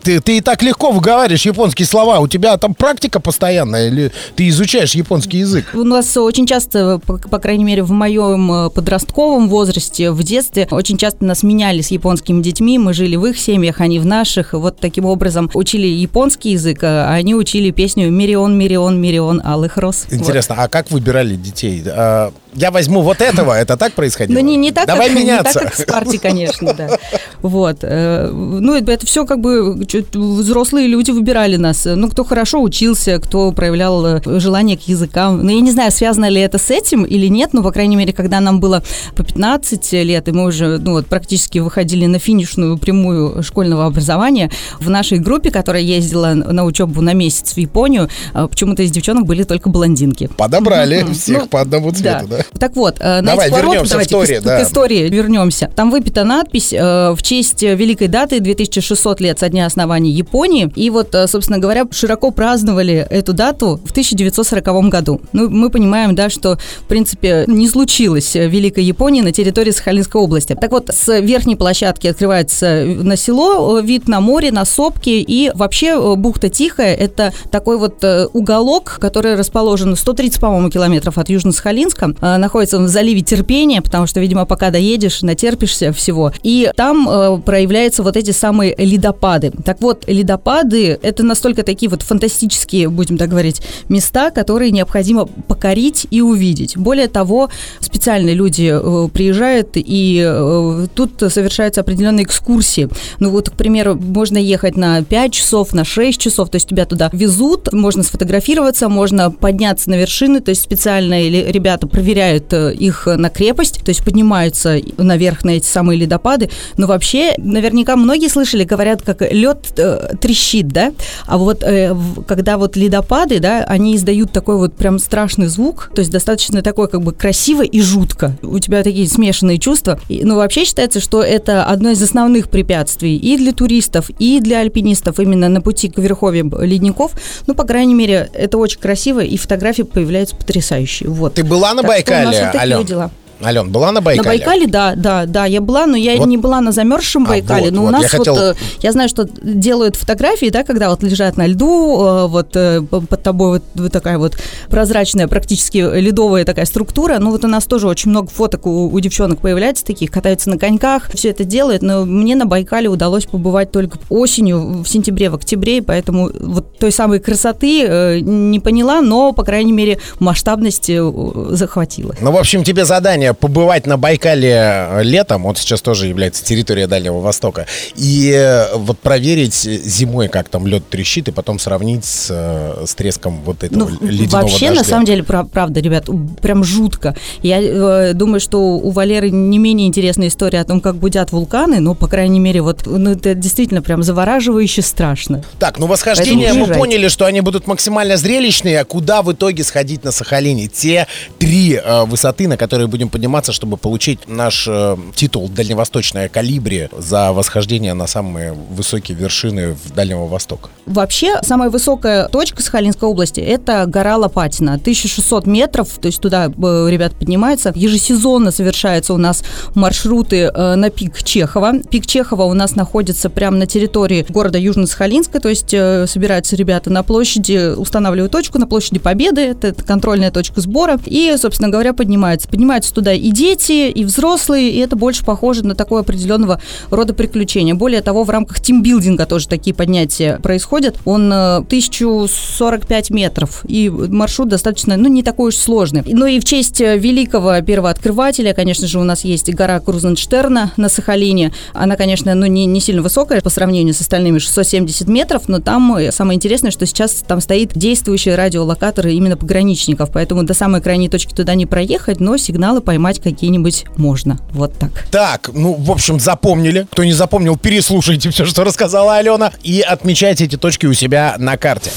Ты, 0.03 0.21
ты 0.21 0.39
и 0.39 0.41
так 0.41 0.63
легко 0.63 0.91
выговариваешь 0.91 1.45
японские 1.45 1.87
слова. 1.87 2.21
У 2.21 2.29
тебя 2.29 2.57
там 2.57 2.75
практика 2.75 3.21
постоянная 3.21 3.89
или 3.89 4.13
ты 4.35 4.49
изучаешь 4.49 4.95
японский 4.95 5.39
язык? 5.39 5.67
У 5.75 5.85
нас 5.85 6.17
очень 6.17 6.47
часто, 6.47 7.01
по, 7.07 7.19
по 7.19 7.39
крайней 7.39 7.65
мере, 7.65 7.83
в 7.83 7.91
моем 7.91 8.51
э, 8.53 8.71
подростковом 8.71 9.49
возрасте, 9.49 10.11
в 10.11 10.23
детстве, 10.23 10.67
очень 10.71 10.97
часто 10.97 11.25
нас 11.25 11.43
меняли 11.43 11.83
с 11.83 11.91
японскими 11.91 12.43
детьми. 12.43 12.62
Мы 12.63 12.95
жили 12.95 13.17
в 13.17 13.27
их 13.27 13.39
семьях, 13.39 13.81
они 13.81 13.99
в 13.99 14.07
наших. 14.07 14.53
Вот 14.53 14.79
таким 14.79 15.05
образом 15.05 15.51
учили 15.55 15.87
японский 15.87 16.51
язык, 16.53 16.79
а 16.83 17.13
они 17.13 17.35
учили 17.35 17.71
песню 17.71 18.11
«Миллион, 18.11 18.57
миллион, 18.57 19.01
миллион 19.01 19.43
алых 19.45 19.77
роз». 19.77 20.07
Интересно, 20.11 20.55
вот. 20.55 20.65
а 20.65 20.69
как 20.69 20.91
выбирали 20.91 21.35
детей? 21.35 21.83
А, 21.87 22.33
я 22.55 22.71
возьму 22.71 23.03
вот 23.03 23.21
этого, 23.21 23.53
это 23.53 23.77
так 23.77 23.93
происходило? 23.93 24.39
Ну, 24.39 24.45
не, 24.45 24.57
не 24.57 24.73
так, 24.73 24.87
Давай 24.87 25.09
как, 25.09 25.19
меняться. 25.19 25.61
Не 25.61 25.65
так, 25.65 25.75
как 25.75 25.75
в 25.75 25.81
Спарте, 25.81 26.19
конечно, 26.19 26.75
да. 26.75 26.99
Вот. 27.41 27.79
Э, 27.83 28.31
ну, 28.31 28.75
это 28.75 29.07
все 29.07 29.27
как 29.27 29.41
бы 29.41 29.75
взрослые 30.13 30.87
люди 30.87 31.11
выбирали 31.11 31.57
нас. 31.57 31.85
Ну, 31.85 32.09
кто 32.09 32.25
хорошо 32.25 32.63
учился, 32.63 33.19
кто 33.19 33.53
проявлял 33.53 34.05
э, 34.07 34.21
желание 34.39 34.77
к 34.77 34.83
языкам. 34.83 35.43
Ну, 35.43 35.51
я 35.51 35.61
не 35.61 35.71
знаю, 35.71 35.91
связано 35.91 36.29
ли 36.29 36.41
это 36.41 36.59
с 36.59 36.71
этим 36.71 37.05
или 37.05 37.27
нет, 37.27 37.53
но, 37.53 37.63
по 37.63 37.73
крайней 37.73 37.97
мере, 37.97 38.13
когда 38.13 38.41
нам 38.41 38.61
было 38.61 38.83
по 39.17 39.25
15 39.25 39.93
лет, 40.05 40.29
и 40.29 40.33
мы 40.33 40.45
уже, 40.45 40.79
ну, 40.79 40.93
вот, 40.93 41.07
практически 41.07 41.59
выходили 41.59 42.07
на 42.07 42.19
финишную 42.19 42.79
прямую 42.79 43.43
школьного 43.43 43.87
образования, 43.87 44.51
в 44.79 44.91
нашей 44.91 45.19
группе, 45.19 45.51
которая 45.51 45.83
ездила 45.83 46.35
на 46.35 46.65
учебу 46.65 47.01
на 47.01 47.15
месяц 47.15 47.55
в 47.55 47.57
Японию, 47.57 48.09
э, 48.35 48.47
почему-то 48.49 48.83
из 48.83 48.91
девчонок 48.91 49.25
были 49.25 49.43
только 49.45 49.69
блондинки. 49.69 50.29
Подобрали 50.37 51.05
всех 51.13 51.43
ну, 51.43 51.49
по 51.49 51.61
одному 51.61 51.91
цвету, 51.93 52.27
да? 52.29 52.42
Так 52.59 52.77
вот, 52.77 52.99
на 53.01 53.23
Давай, 53.23 53.51
вернемся 53.51 53.93
давайте 53.93 54.15
к 54.15 54.19
истории, 54.19 54.39
к, 54.41 54.43
да. 54.43 54.59
к 54.59 54.63
истории 54.67 55.09
вернемся. 55.09 55.71
Там 55.75 55.91
выпита 55.91 56.25
надпись 56.25 56.73
в 56.73 57.19
честь 57.23 57.63
великой 57.63 58.09
даты 58.09 58.41
2600 58.41 59.21
лет 59.21 59.39
со 59.39 59.49
дня 59.49 59.67
основания 59.67 60.11
Японии. 60.11 60.73
И 60.77 60.91
вот, 60.91 61.15
собственно 61.27 61.59
говоря, 61.59 61.85
широко 61.91 62.31
праздновали 62.31 63.07
эту 63.11 63.33
дату 63.33 63.81
в 63.85 63.91
1940 63.91 64.89
году. 64.89 65.21
Ну, 65.33 65.49
мы 65.49 65.71
понимаем, 65.71 66.15
да, 66.15 66.31
что, 66.31 66.59
в 66.81 66.85
принципе, 66.87 67.45
не 67.47 67.69
случилось 67.69 68.35
Великой 68.35 68.85
Японии 68.85 69.21
на 69.23 69.33
территории 69.33 69.71
Сахалинской 69.71 70.21
области. 70.21 70.55
Так 70.55 70.71
вот, 70.71 70.91
с 70.91 71.21
верхней 71.21 71.57
площадки 71.57 72.07
открывается 72.07 72.85
на 72.85 73.17
село, 73.17 73.81
вид 73.81 74.09
на 74.09 74.21
море, 74.21 74.53
на 74.53 74.65
сопки, 74.65 75.11
и 75.11 75.51
вообще 75.55 76.17
бухта 76.17 76.49
Тихая– 76.49 76.95
это 76.97 77.33
такой 77.51 77.79
вот 77.79 78.05
уголок, 78.33 78.99
который 79.01 79.35
расположен 79.37 79.97
130, 79.97 80.41
по-моему, 80.41 80.71
километров 80.71 81.19
от 81.19 81.29
Южно-Сахалинска, 81.29 82.32
находится 82.39 82.79
в 82.79 82.89
заливе 82.89 83.23
Терпения, 83.23 83.83
потому 83.83 84.07
что, 84.07 84.21
видимо, 84.21 84.47
пока 84.47 84.71
доедешь, 84.71 85.23
натерпишься 85.23 85.93
всего. 85.93 86.33
И 86.43 86.71
там 86.77 87.09
э, 87.09 87.39
проявляются 87.39 88.03
вот 88.03 88.17
эти 88.17 88.31
самые 88.31 88.75
ледопады. 88.77 89.53
Так 89.65 89.81
вот, 89.81 90.05
ледопады– 90.07 90.99
это 91.03 91.23
настолько 91.23 91.63
такие 91.63 91.89
вот 91.89 92.03
фантастические, 92.03 92.89
будем 92.89 93.17
так 93.17 93.29
говорить, 93.29 93.63
места, 93.89 94.31
которые 94.31 94.71
необходимо 94.71 95.27
покорить 95.27 96.07
и 96.11 96.21
увидеть. 96.21 96.77
Более 96.77 97.09
того, 97.09 97.51
специальные 97.81 98.35
люди 98.35 98.73
э, 98.73 99.09
приезжают, 99.09 99.71
и 99.75 100.23
э, 100.27 100.87
тут 100.95 101.23
совершаются 101.29 101.81
определенные 101.81 102.25
экскурсии. 102.25 102.89
Ну 103.19 103.31
вот, 103.31 103.51
к 103.51 103.53
примеру, 103.55 103.95
можно 103.95 104.39
ехать 104.39 104.77
на 104.77 105.03
5 105.03 105.33
часов, 105.33 105.73
на 105.73 105.85
6 105.85 106.21
часов, 106.21 106.51
то 106.51 106.57
есть 106.57 106.69
тебя 106.69 106.87
туда 106.87 107.11
везут, 107.13 107.73
можно 107.73 108.03
сфотографироваться, 108.03 108.89
можно 108.89 109.31
подняться 109.31 109.91
на 109.91 109.95
вершины, 109.95 110.41
то 110.41 110.51
есть 110.51 110.63
специально 110.63 111.21
ребята 111.21 111.87
проверяют 111.87 112.22
э, 112.23 112.73
их 112.73 113.07
на 113.07 113.31
крепость, 113.31 113.81
то 113.85 113.91
есть 113.91 114.05
поднимаются 114.05 114.79
наверх 114.97 115.45
на 115.45 115.51
эти 115.51 115.67
самые 115.67 115.99
ледопады. 115.99 116.51
Но 116.77 116.87
вообще, 116.87 117.35
наверняка 117.39 117.97
многие 117.97 118.29
слышали, 118.29 118.65
говорят, 118.65 119.03
как 119.03 119.21
лед 119.21 119.73
э, 119.77 120.15
трещит, 120.21 120.69
да? 120.69 120.93
А 121.27 121.39
вот 121.39 121.63
э, 121.63 121.95
когда 122.27 122.59
вот 122.59 122.77
ледопады, 122.77 123.39
да, 123.39 123.65
они 123.65 123.97
издают 123.97 124.33
такой 124.33 124.57
вот 124.57 124.75
прям 124.75 124.99
страшный 124.99 125.47
звук, 125.47 125.91
то 125.95 126.01
есть 126.01 126.11
достаточно 126.11 126.63
такой 126.63 126.89
как 126.89 127.03
бы 127.03 127.13
красиво 127.13 127.63
и 127.63 127.81
жутко. 127.81 128.37
У 128.43 128.59
тебя 128.59 128.83
такие 128.83 129.09
смешанные 129.09 129.59
чувства. 129.59 129.99
И, 130.09 130.25
ну, 130.25 130.37
вообще 130.37 130.65
считается, 130.65 131.01
что 131.01 131.23
это 131.23 131.65
одно 131.65 131.91
из 131.91 132.03
основных 132.03 132.49
препятствий 132.49 133.17
и 133.17 133.37
для 133.37 133.53
туристов, 133.53 134.11
и 134.19 134.41
для 134.41 134.61
альпинистов 134.61 135.19
именно 135.19 135.49
на 135.49 135.61
пути 135.61 135.89
к 135.89 135.99
верховьям 135.99 136.53
ледников. 136.61 137.13
Ну, 137.47 137.55
по 137.55 137.65
крайней 137.65 137.95
мере, 137.95 138.31
это 138.33 138.59
очень 138.59 138.81
красиво, 138.81 139.21
и 139.21 139.37
фотографии 139.37 139.83
появляются 139.83 140.37
потрясающие. 140.37 141.09
Вот. 141.09 141.35
Ты 141.35 141.45
была 141.45 141.75
на 141.75 141.83
так 141.83 141.91
Байкале, 141.91 142.12
у 142.21 142.25
нас 142.25 142.41
вот 142.41 142.53
такие 142.53 142.85
дела. 142.85 143.11
Ален, 143.45 143.71
была 143.71 143.93
на 143.93 144.01
Байкале? 144.01 144.23
На 144.23 144.29
Байкале, 144.37 144.67
да, 144.67 144.95
да, 144.97 145.27
да, 145.27 145.47
я 145.47 145.61
была, 145.61 145.87
но 145.87 145.97
я 145.97 146.17
Вот. 146.17 146.27
не 146.29 146.37
была 146.37 146.61
на 146.61 146.73
замерзшем 146.73 147.25
А, 147.25 147.31
Байкале. 147.31 147.65
вот, 147.65 147.73
но 147.73 147.83
у 147.83 147.85
вот, 147.87 147.93
нас 147.93 148.03
я 148.03 148.09
хотел- 148.09 148.35
вот, 148.35 148.43
э, 148.43 148.55
я 148.81 148.93
знаю, 148.93 149.09
что 149.09 149.29
делают 149.43 149.97
фотографии, 149.97 150.51
да, 150.51 150.65
когда 150.65 150.91
вот 150.91 151.03
лежат 151.03 151.37
на 151.37 151.47
льду, 151.47 152.01
э, 152.05 152.27
вот 152.29 152.55
э, 152.57 152.81
под 152.83 153.23
тобой 153.23 153.61
вот, 153.75 153.93
такая 153.93 154.19
вот 154.19 154.37
прозрачная, 154.71 155.29
практически 155.29 155.79
ледовая 155.79 156.45
такая 156.45 156.65
структура. 156.67 157.19
Ну 157.19 157.31
вот 157.31 157.45
у 157.45 157.49
нас 157.49 157.65
тоже 157.65 157.89
очень 157.89 158.11
много 158.11 158.29
фоток 158.31 158.67
у, 158.67 158.89
у 158.89 159.01
девчонок 159.01 159.41
появляется 159.41 159.85
таких, 159.85 160.11
катаются 160.11 160.51
на 160.51 160.59
коньках, 160.59 161.11
все 161.15 161.31
это 161.31 161.45
делают, 161.45 161.83
но 161.83 162.05
мне 162.05 162.37
на 162.37 162.47
Байкале 162.47 162.89
удалось 162.89 163.27
побывать 163.27 163.71
только 163.73 163.99
осенью, 164.09 164.83
в 164.83 164.87
сентябре, 164.87 165.31
в 165.31 165.35
октябре, 165.35 165.79
и 165.79 165.81
поэтому 165.81 166.31
вот 166.41 166.79
той 166.79 166.93
самой 166.93 167.21
красоты 167.21 168.21
не 168.23 168.61
поняла, 168.61 169.01
но, 169.01 169.33
по 169.33 169.45
крайней 169.45 169.73
мере, 169.73 169.99
масштабность 170.19 170.91
э, 170.91 171.13
захватила. 171.51 172.15
Ну, 172.21 172.33
в 172.33 172.37
общем, 172.37 172.65
тебе 172.65 172.85
задание 172.85 173.32
побывать 173.35 173.87
на 173.87 173.97
Байкале 173.97 174.89
летом, 175.03 175.47
он 175.47 175.57
сейчас 175.57 175.83
тоже 175.83 176.07
является 176.07 176.45
территорией 176.45 176.87
Дальнего 176.87 177.21
Востока, 177.21 177.67
и 177.97 178.33
э, 178.35 178.77
вот 178.77 178.99
проверить 178.99 179.55
зимой, 179.55 180.29
как 180.29 180.49
там 180.49 180.67
лед 180.67 180.89
трещит, 180.89 181.29
и 181.29 181.33
потом 181.33 181.59
сравнить 181.59 182.05
с, 182.05 182.29
э, 182.31 182.85
с 182.87 182.95
треском 182.95 183.41
вот 183.45 183.65
этого 183.65 183.89
Ну, 183.91 184.07
ледяного 184.07 184.43
вообще, 184.43 184.69
дождя. 184.69 184.83
на 184.83 184.85
самом 184.85 185.05
деле, 185.05 185.23
пра- 185.23 185.45
правда, 185.45 185.81
ребят, 185.81 186.09
прям 186.41 186.65
жутко. 186.65 187.17
Я 187.43 187.61
э, 187.61 188.13
думаю, 188.15 188.41
что 188.41 188.59
у 188.61 188.91
Валеры 188.91 189.31
не 189.31 189.59
менее 189.59 189.89
интересная 189.89 190.29
история 190.29 190.61
о 190.61 190.65
том, 190.65 190.81
как 190.81 190.97
будят 190.97 191.33
вулканы, 191.33 191.81
но, 191.81 191.95
по 191.95 192.09
крайней 192.09 192.41
мере, 192.41 192.63
вот 192.63 192.87
ну, 192.87 193.13
это 193.13 193.35
действительно 193.35 193.83
прям 193.83 194.03
завораживающе 194.03 194.83
страшно. 194.83 195.45
Так, 195.59 195.79
ну 195.79 195.87
восхождения 195.87 196.49
Поэтому 196.49 196.67
мы 196.67 196.75
поняли, 196.75 197.09
что 197.09 197.25
они 197.27 197.41
будут 197.41 197.67
максимально 197.67 198.17
зрелищные. 198.17 198.81
А 198.81 198.85
куда 198.85 199.23
в 199.23 199.33
итоге 199.33 199.65
сходить 199.65 200.05
на 200.05 200.13
Сахалине? 200.13 200.69
Те 200.69 201.07
три 201.39 201.75
э, 201.75 202.05
высоты, 202.05 202.49
на 202.49 202.57
которые 202.57 202.87
будем 202.87 203.09
подниматься, 203.09 203.22
чтобы 203.53 203.77
получить 203.77 204.29
наш 204.29 204.67
э, 204.69 204.97
титул 205.15 205.49
«Дальневосточная 205.49 206.29
калибри» 206.29 206.89
за 206.97 207.33
восхождение 207.33 207.95
на 207.95 208.07
самые 208.07 208.53
высокие 208.53 209.17
вершины 209.17 209.75
в 209.85 209.93
Дальнего 209.95 210.27
Востока. 210.27 210.71
Вообще, 210.87 211.41
самая 211.43 211.71
высокая 211.71 212.29
точка 212.29 212.63
Сахалинской 212.63 213.09
области– 213.09 213.41
это 213.41 213.85
гора 213.87 214.17
Лопатина. 214.17 214.75
1600 214.75 215.47
метров, 215.47 215.89
то 216.01 216.07
есть 216.07 216.21
туда 216.21 216.47
э, 216.47 216.87
ребят 216.91 217.15
поднимаются. 217.15 217.73
Ежесезонно 217.75 218.51
совершаются 218.51 219.15
у 219.15 219.19
нас 219.19 219.43
маршруты 219.75 220.51
э, 220.53 220.75
на 220.75 220.91
пик 220.91 221.23
Чехова. 221.23 221.81
Пик 221.91 222.07
Чехова 222.07 222.45
у 222.45 222.55
нас 222.55 222.75
находится 222.77 223.31
прямо 223.31 223.57
на 223.57 223.67
территории 223.67 224.25
города 224.29 224.59
Южно-Сахалинска, 224.59 225.41
то 225.41 225.49
есть 225.49 225.73
э, 225.75 226.07
собираются 226.07 226.57
ребята 226.57 226.91
на 226.91 227.03
площади, 227.03 227.75
устанавливают 227.75 228.33
точку 228.33 228.59
на 228.59 228.67
площади 228.67 228.99
Победы, 228.99 229.43
это 229.43 229.73
контрольная 229.75 230.31
точка 230.31 230.61
сбора, 230.61 230.99
и, 231.07 231.35
собственно 231.37 231.69
говоря, 231.69 231.93
поднимаются. 231.93 232.49
Поднимаются 232.49 232.93
туда 232.93 233.02
и 233.11 233.31
дети, 233.31 233.91
и 233.91 234.05
взрослые, 234.05 234.71
и 234.71 234.79
это 234.79 234.97
больше 234.97 235.25
похоже 235.25 235.65
на 235.65 235.75
такое 235.75 236.03
определенного 236.03 236.61
рода 236.91 237.15
приключения. 237.15 237.75
Более 237.75 238.03
того, 238.03 238.25
в 238.25 238.31
рамках 238.31 238.61
тимбилдинга 238.61 239.27
тоже 239.27 239.49
такие 239.49 239.75
поднятия 239.75 240.39
происходят. 240.43 240.97
Он 241.05 241.33
э, 241.33 241.57
1045 241.57 243.11
метров, 243.11 243.65
и 243.67 243.89
маршрут 243.91 244.49
достаточно, 244.49 244.97
ну, 244.97 245.09
не 245.09 245.23
такой 245.23 245.49
уж 245.49 245.57
сложный. 245.57 246.03
Ну 246.07 246.27
и 246.27 246.41
в 246.41 246.45
честь 246.45 246.81
э, 246.81 246.97
великого 246.97 247.61
первооткрывателя, 247.61 248.55
конечно 248.55 248.87
же, 248.87 248.99
у 248.99 249.05
нас 249.05 249.25
есть 249.25 249.53
гора 249.55 249.81
Крузенштерна 249.81 250.73
на 250.77 250.89
Сахалине. 250.89 251.53
Она, 251.73 251.97
конечно, 251.97 252.35
ну, 252.35 252.47
не, 252.47 252.67
не 252.67 252.81
сильно 252.81 253.03
высокая 253.03 253.41
по 253.41 253.51
сравнению 253.51 253.95
с 253.95 254.01
остальными 254.01 254.39
670 254.39 255.09
метров, 255.09 255.49
но 255.49 255.59
там 255.61 255.97
э, 255.97 256.13
самое 256.13 256.37
интересное, 256.37 256.71
что 256.71 256.87
сейчас 256.87 257.25
там 257.27 257.41
стоит 257.41 257.73
действующий 257.75 258.35
радиолокатор 258.35 259.09
именно 259.09 259.37
пограничников, 259.37 260.11
поэтому 260.13 260.43
до 260.43 260.55
самой 260.55 260.81
крайней 260.81 261.09
точки 261.09 261.35
туда 261.35 261.55
не 261.55 261.67
проехать, 261.67 262.21
но 262.21 262.37
сигналы 262.37 262.81
поймать 262.93 263.23
какие-нибудь 263.23 263.87
можно. 263.97 264.39
Вот 264.51 264.79
так. 264.79 265.07
Так, 265.11 265.49
ну, 265.55 265.73
в 265.73 265.91
общем, 265.91 266.21
запомнили. 266.21 266.87
Кто 266.91 267.05
не 267.05 267.15
запомнил, 267.15 267.57
переслушайте 267.57 268.29
все, 268.29 268.45
что 268.45 268.65
рассказала 268.65 269.17
Алена, 269.17 269.51
и 269.63 269.81
отмечайте 269.81 270.45
эти 270.45 270.57
точки 270.57 270.85
у 270.85 270.93
себя 270.93 271.37
на 271.39 271.57
карте. 271.57 271.91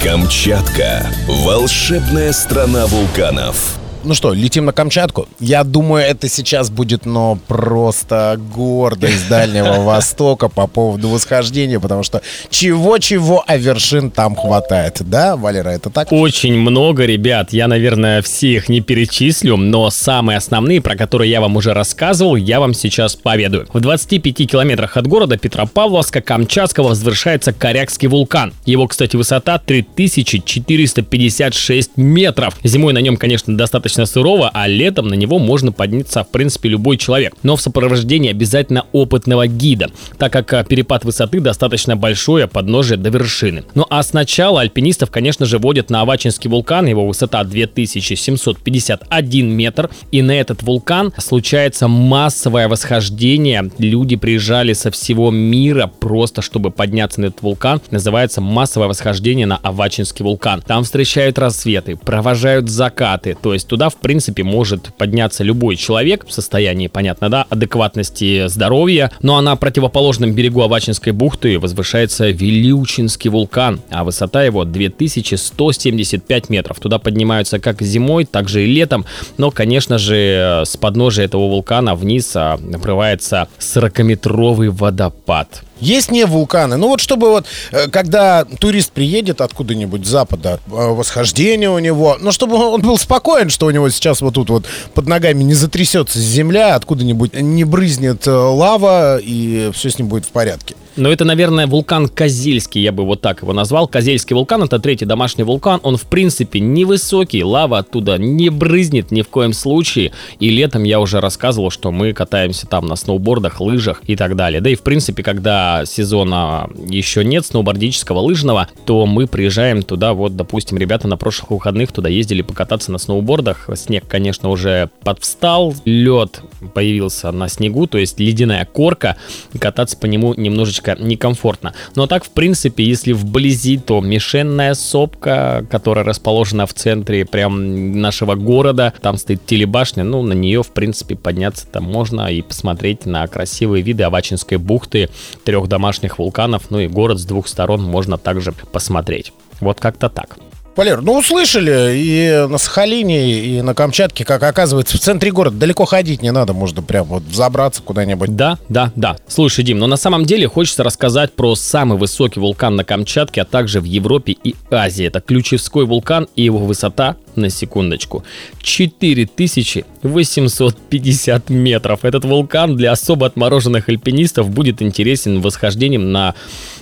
Камчатка. 0.00 1.04
Волшебная 1.26 2.32
страна 2.32 2.86
вулканов. 2.86 3.80
Ну 4.06 4.12
что, 4.12 4.34
летим 4.34 4.66
на 4.66 4.72
Камчатку? 4.72 5.28
Я 5.40 5.64
думаю, 5.64 6.04
это 6.04 6.28
сейчас 6.28 6.68
будет, 6.68 7.06
но 7.06 7.38
просто 7.48 8.38
гордость 8.54 9.30
Дальнего 9.30 9.80
Востока 9.82 10.50
по 10.50 10.66
поводу 10.66 11.08
восхождения, 11.08 11.80
потому 11.80 12.02
что 12.02 12.20
чего-чего, 12.50 13.42
а 13.46 13.56
вершин 13.56 14.10
там 14.10 14.36
хватает. 14.36 14.98
Да, 15.00 15.36
Валера, 15.36 15.70
это 15.70 15.88
так? 15.88 16.12
Очень 16.12 16.58
много, 16.58 17.06
ребят. 17.06 17.54
Я, 17.54 17.66
наверное, 17.66 18.20
всех 18.20 18.68
не 18.68 18.82
перечислю, 18.82 19.56
но 19.56 19.88
самые 19.88 20.36
основные, 20.36 20.82
про 20.82 20.96
которые 20.96 21.30
я 21.30 21.40
вам 21.40 21.56
уже 21.56 21.72
рассказывал, 21.72 22.36
я 22.36 22.60
вам 22.60 22.74
сейчас 22.74 23.16
поведаю. 23.16 23.66
В 23.72 23.80
25 23.80 24.50
километрах 24.50 24.98
от 24.98 25.06
города 25.06 25.38
Петропавловска 25.38 26.20
Камчатского 26.20 26.88
возвышается 26.88 27.54
Корякский 27.54 28.08
вулкан. 28.08 28.52
Его, 28.66 28.86
кстати, 28.86 29.16
высота 29.16 29.58
3456 29.58 31.96
метров. 31.96 32.58
Зимой 32.62 32.92
на 32.92 32.98
нем, 32.98 33.16
конечно, 33.16 33.56
достаточно 33.56 33.93
сырово, 33.94 34.50
а 34.52 34.66
летом 34.66 35.08
на 35.08 35.14
него 35.14 35.38
можно 35.38 35.72
подняться, 35.72 36.24
в 36.24 36.28
принципе, 36.28 36.68
любой 36.68 36.96
человек. 36.96 37.34
Но 37.42 37.56
в 37.56 37.60
сопровождении 37.60 38.30
обязательно 38.30 38.86
опытного 38.92 39.46
гида, 39.46 39.90
так 40.18 40.32
как 40.32 40.52
а, 40.52 40.64
перепад 40.64 41.04
высоты 41.04 41.40
достаточно 41.40 41.96
большой, 41.96 42.44
а 42.44 42.48
подножие 42.48 42.98
до 42.98 43.10
вершины. 43.10 43.64
Ну 43.74 43.86
а 43.90 44.02
сначала 44.02 44.60
альпинистов, 44.60 45.10
конечно 45.10 45.46
же, 45.46 45.58
водят 45.58 45.90
на 45.90 46.00
Авачинский 46.00 46.50
вулкан, 46.50 46.86
его 46.86 47.06
высота 47.06 47.44
2751 47.44 49.48
метр, 49.48 49.90
и 50.10 50.22
на 50.22 50.32
этот 50.32 50.62
вулкан 50.62 51.12
случается 51.18 51.88
массовое 51.88 52.68
восхождение. 52.68 53.70
Люди 53.78 54.16
приезжали 54.16 54.72
со 54.72 54.90
всего 54.90 55.30
мира 55.30 55.90
просто, 56.00 56.42
чтобы 56.42 56.70
подняться 56.70 57.20
на 57.20 57.26
этот 57.26 57.42
вулкан. 57.42 57.80
Называется 57.90 58.40
массовое 58.40 58.88
восхождение 58.88 59.46
на 59.46 59.56
Авачинский 59.56 60.24
вулкан. 60.24 60.62
Там 60.66 60.84
встречают 60.84 61.38
рассветы, 61.38 61.96
провожают 61.96 62.68
закаты, 62.68 63.36
то 63.40 63.54
есть 63.54 63.68
туда, 63.68 63.83
в 63.90 63.96
принципе, 63.96 64.42
может 64.42 64.94
подняться 64.96 65.44
любой 65.44 65.76
человек 65.76 66.26
в 66.26 66.32
состоянии, 66.32 66.88
понятно, 66.88 67.28
да, 67.28 67.46
адекватности 67.48 68.46
здоровья. 68.48 69.10
Ну 69.22 69.34
а 69.34 69.42
на 69.42 69.56
противоположном 69.56 70.32
берегу 70.32 70.62
Авачинской 70.62 71.12
бухты 71.12 71.58
возвышается 71.58 72.30
Вилючинский 72.30 73.30
вулкан, 73.30 73.80
а 73.90 74.04
высота 74.04 74.44
его 74.44 74.64
2175 74.64 76.50
метров. 76.50 76.80
Туда 76.80 76.98
поднимаются 76.98 77.58
как 77.58 77.82
зимой, 77.82 78.24
так 78.24 78.48
же 78.48 78.64
и 78.64 78.66
летом, 78.66 79.04
но, 79.38 79.50
конечно 79.50 79.98
же, 79.98 80.62
с 80.64 80.76
подножия 80.76 81.24
этого 81.24 81.48
вулкана 81.48 81.94
вниз 81.94 82.34
а, 82.36 82.54
обрывается 82.54 83.48
40-метровый 83.58 84.70
водопад. 84.70 85.62
Есть 85.80 86.10
не 86.10 86.24
вулканы. 86.24 86.76
Ну 86.76 86.88
вот 86.88 87.00
чтобы 87.00 87.30
вот, 87.30 87.46
э, 87.72 87.88
когда 87.88 88.44
турист 88.44 88.92
приедет 88.92 89.40
откуда-нибудь 89.40 90.06
с 90.06 90.08
запада, 90.08 90.60
э, 90.66 90.70
восхождение 90.70 91.70
у 91.70 91.78
него, 91.78 92.16
ну 92.20 92.32
чтобы 92.32 92.56
он 92.56 92.80
был 92.80 92.96
спокоен, 92.98 93.50
что 93.50 93.66
у 93.66 93.70
него 93.70 93.88
сейчас 93.90 94.20
вот 94.20 94.34
тут 94.34 94.50
вот 94.50 94.66
под 94.94 95.06
ногами 95.06 95.42
не 95.42 95.54
затрясется 95.54 96.18
земля, 96.20 96.74
откуда-нибудь 96.76 97.34
не 97.34 97.64
брызнет 97.64 98.26
э, 98.26 98.30
лава, 98.30 99.18
и 99.18 99.70
все 99.74 99.90
с 99.90 99.98
ним 99.98 100.08
будет 100.08 100.24
в 100.24 100.28
порядке. 100.28 100.74
Но 100.96 101.10
это, 101.10 101.24
наверное, 101.24 101.66
вулкан 101.66 102.08
Козельский, 102.08 102.80
я 102.80 102.92
бы 102.92 103.04
вот 103.04 103.20
так 103.20 103.42
его 103.42 103.52
назвал. 103.52 103.88
Козельский 103.88 104.34
вулкан 104.34 104.62
это 104.62 104.78
третий 104.78 105.04
домашний 105.04 105.42
вулкан. 105.42 105.80
Он, 105.82 105.96
в 105.96 106.04
принципе, 106.04 106.60
невысокий, 106.60 107.42
лава 107.42 107.78
оттуда 107.78 108.16
не 108.16 108.48
брызнет 108.48 109.10
ни 109.10 109.22
в 109.22 109.28
коем 109.28 109.52
случае. 109.52 110.12
И 110.38 110.50
летом 110.50 110.84
я 110.84 111.00
уже 111.00 111.20
рассказывал, 111.20 111.70
что 111.70 111.90
мы 111.90 112.12
катаемся 112.12 112.68
там 112.68 112.86
на 112.86 112.94
сноубордах, 112.94 113.60
лыжах 113.60 114.02
и 114.06 114.14
так 114.14 114.36
далее. 114.36 114.60
Да 114.60 114.70
и, 114.70 114.76
в 114.76 114.82
принципе, 114.82 115.24
когда 115.24 115.63
сезона 115.86 116.68
еще 116.88 117.24
нет 117.24 117.46
сноубордического, 117.46 118.18
лыжного, 118.18 118.68
то 118.86 119.06
мы 119.06 119.26
приезжаем 119.26 119.82
туда, 119.82 120.14
вот, 120.14 120.36
допустим, 120.36 120.78
ребята 120.78 121.08
на 121.08 121.16
прошлых 121.16 121.50
выходных 121.50 121.92
туда 121.92 122.08
ездили 122.08 122.42
покататься 122.42 122.92
на 122.92 122.98
сноубордах. 122.98 123.68
Снег, 123.74 124.04
конечно, 124.08 124.48
уже 124.50 124.90
подвстал, 125.02 125.74
лед 125.84 126.40
появился 126.74 127.30
на 127.32 127.48
снегу, 127.48 127.86
то 127.86 127.98
есть 127.98 128.18
ледяная 128.20 128.64
корка, 128.64 129.16
кататься 129.58 129.96
по 129.96 130.06
нему 130.06 130.34
немножечко 130.34 130.96
некомфортно. 130.98 131.74
Но 131.94 132.06
так, 132.06 132.24
в 132.24 132.30
принципе, 132.30 132.84
если 132.84 133.12
вблизи, 133.12 133.78
то 133.78 134.00
мишенная 134.00 134.74
сопка, 134.74 135.66
которая 135.70 136.04
расположена 136.04 136.66
в 136.66 136.74
центре 136.74 137.24
прям 137.24 138.00
нашего 138.00 138.34
города, 138.34 138.92
там 139.00 139.16
стоит 139.16 139.46
телебашня, 139.46 140.04
ну, 140.04 140.22
на 140.22 140.32
нее, 140.32 140.62
в 140.62 140.70
принципе, 140.70 141.16
подняться 141.16 141.66
там 141.66 141.84
можно 141.84 142.32
и 142.32 142.42
посмотреть 142.42 143.06
на 143.06 143.26
красивые 143.26 143.82
виды 143.82 144.02
Авачинской 144.02 144.58
бухты, 144.58 145.08
трех 145.54 145.68
домашних 145.68 146.18
вулканов, 146.18 146.64
ну 146.70 146.80
и 146.80 146.88
город 146.88 147.20
с 147.20 147.24
двух 147.24 147.46
сторон 147.46 147.80
можно 147.80 148.18
также 148.18 148.50
посмотреть. 148.50 149.32
Вот 149.60 149.78
как-то 149.78 150.08
так. 150.08 150.36
Валер, 150.74 151.00
ну 151.00 151.16
услышали, 151.16 151.92
и 151.94 152.46
на 152.48 152.58
Сахалине, 152.58 153.38
и 153.38 153.62
на 153.62 153.72
Камчатке, 153.72 154.24
как 154.24 154.42
оказывается, 154.42 154.96
в 154.96 155.00
центре 155.00 155.30
города 155.30 155.56
далеко 155.56 155.84
ходить 155.84 156.22
не 156.22 156.32
надо, 156.32 156.52
можно 156.54 156.82
прям 156.82 157.06
вот 157.06 157.22
забраться 157.32 157.82
куда-нибудь. 157.82 158.34
Да, 158.34 158.58
да, 158.68 158.90
да. 158.96 159.16
Слушай, 159.28 159.62
Дим, 159.62 159.78
но 159.78 159.86
на 159.86 159.96
самом 159.96 160.24
деле 160.24 160.48
хочется 160.48 160.82
рассказать 160.82 161.32
про 161.32 161.54
самый 161.54 161.96
высокий 161.96 162.40
вулкан 162.40 162.74
на 162.74 162.82
Камчатке, 162.82 163.42
а 163.42 163.44
также 163.44 163.80
в 163.80 163.84
Европе 163.84 164.32
и 164.32 164.56
Азии. 164.72 165.06
Это 165.06 165.20
Ключевской 165.20 165.86
вулкан 165.86 166.26
и 166.34 166.42
его 166.42 166.58
высота, 166.58 167.14
на 167.36 167.50
секундочку, 167.50 168.24
4850 168.62 171.50
метров. 171.50 172.04
Этот 172.04 172.24
вулкан 172.24 172.76
для 172.76 172.92
особо 172.92 173.26
отмороженных 173.26 173.88
альпинистов 173.88 174.50
будет 174.50 174.80
интересен 174.82 175.40
восхождением 175.40 176.12
на, 176.12 176.34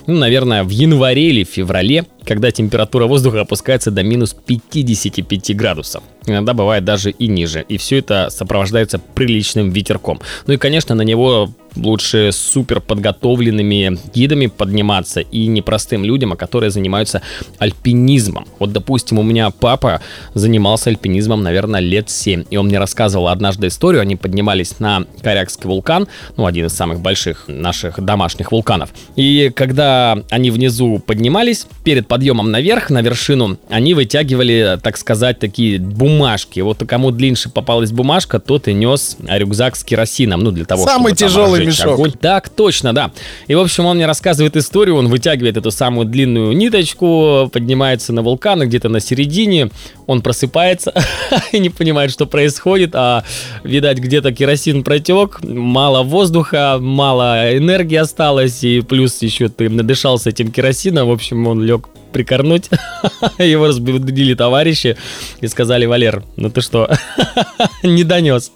ну, 0.07 0.17
наверное, 0.17 0.63
в 0.63 0.69
январе 0.69 1.29
или 1.29 1.43
феврале, 1.43 2.05
когда 2.25 2.51
температура 2.51 3.05
воздуха 3.05 3.41
опускается 3.41 3.91
до 3.91 4.03
минус 4.03 4.35
55 4.45 5.55
градусов. 5.55 6.03
Иногда 6.25 6.53
бывает 6.53 6.85
даже 6.85 7.11
и 7.11 7.27
ниже. 7.27 7.65
И 7.67 7.77
все 7.77 7.99
это 7.99 8.29
сопровождается 8.29 8.99
приличным 8.99 9.69
ветерком. 9.71 10.19
Ну 10.47 10.53
и, 10.53 10.57
конечно, 10.57 10.95
на 10.95 11.01
него 11.01 11.49
лучше 11.75 12.31
супер 12.31 12.79
подготовленными 12.79 13.97
гидами 14.13 14.47
подниматься 14.47 15.21
и 15.21 15.47
непростым 15.47 16.03
людям, 16.03 16.33
а 16.33 16.35
которые 16.35 16.69
занимаются 16.69 17.21
альпинизмом. 17.57 18.45
Вот, 18.59 18.71
допустим, 18.71 19.19
у 19.19 19.23
меня 19.23 19.49
папа 19.49 20.01
занимался 20.33 20.89
альпинизмом, 20.89 21.43
наверное, 21.43 21.79
лет 21.79 22.09
7, 22.09 22.45
и 22.49 22.57
он 22.57 22.67
мне 22.67 22.79
рассказывал 22.79 23.27
однажды 23.27 23.67
историю, 23.67 24.01
они 24.01 24.15
поднимались 24.15 24.79
на 24.79 25.05
Корякский 25.21 25.67
вулкан, 25.67 26.07
ну, 26.37 26.45
один 26.45 26.67
из 26.67 26.73
самых 26.73 26.99
больших 26.99 27.45
наших 27.47 28.03
домашних 28.03 28.51
вулканов. 28.51 28.89
И 29.15 29.51
когда 29.55 30.17
они 30.29 30.51
внизу 30.51 30.99
поднимались, 30.99 31.65
перед 31.83 32.07
подъемом 32.07 32.51
наверх, 32.51 32.89
на 32.89 33.01
вершину, 33.01 33.57
они 33.69 33.93
вытягивали, 33.93 34.79
так 34.81 34.97
сказать, 34.97 35.39
такие 35.39 35.79
бумажки. 36.13 36.59
Вот 36.59 36.83
кому 36.87 37.11
длиннее 37.11 37.33
попалась 37.53 37.91
бумажка, 37.91 38.39
тот 38.39 38.67
и 38.67 38.73
нес 38.73 39.17
рюкзак 39.27 39.75
с 39.75 39.83
керосином, 39.83 40.41
ну, 40.41 40.51
для 40.51 40.65
того, 40.65 40.85
Самый 40.85 41.15
чтобы 41.15 41.29
тяжелый 41.29 41.65
мешок. 41.65 41.93
огонь. 41.93 42.11
Так, 42.11 42.49
точно, 42.49 42.93
да. 42.93 43.11
И, 43.47 43.55
в 43.55 43.59
общем, 43.59 43.85
он 43.85 43.95
мне 43.95 44.05
рассказывает 44.05 44.55
историю, 44.55 44.97
он 44.97 45.07
вытягивает 45.07 45.57
эту 45.57 45.71
самую 45.71 46.05
длинную 46.05 46.55
ниточку, 46.55 47.49
поднимается 47.51 48.13
на 48.13 48.21
вулкан, 48.21 48.63
и 48.63 48.65
где-то 48.65 48.89
на 48.89 48.99
середине 48.99 49.69
он 50.05 50.21
просыпается 50.21 50.93
и 51.51 51.59
не 51.59 51.69
понимает, 51.69 52.11
что 52.11 52.25
происходит, 52.25 52.91
а, 52.93 53.23
видать, 53.63 53.97
где-то 53.97 54.31
керосин 54.31 54.83
протек, 54.83 55.39
мало 55.43 56.03
воздуха, 56.03 56.77
мало 56.79 57.57
энергии 57.57 57.97
осталось, 57.97 58.63
и 58.63 58.81
плюс 58.81 59.21
еще 59.21 59.49
ты 59.49 59.69
надышался 59.69 60.29
этим 60.29 60.51
керосином, 60.51 61.07
в 61.07 61.11
общем, 61.11 61.47
он 61.47 61.63
лег 61.63 61.89
прикорнуть. 62.13 62.69
Его 63.37 63.67
разбудили 63.67 64.33
товарищи 64.33 64.95
и 65.41 65.47
сказали, 65.47 65.85
Валер, 65.85 66.23
ну 66.37 66.49
ты 66.49 66.61
что, 66.61 66.89
не 67.83 68.03
донес. 68.03 68.51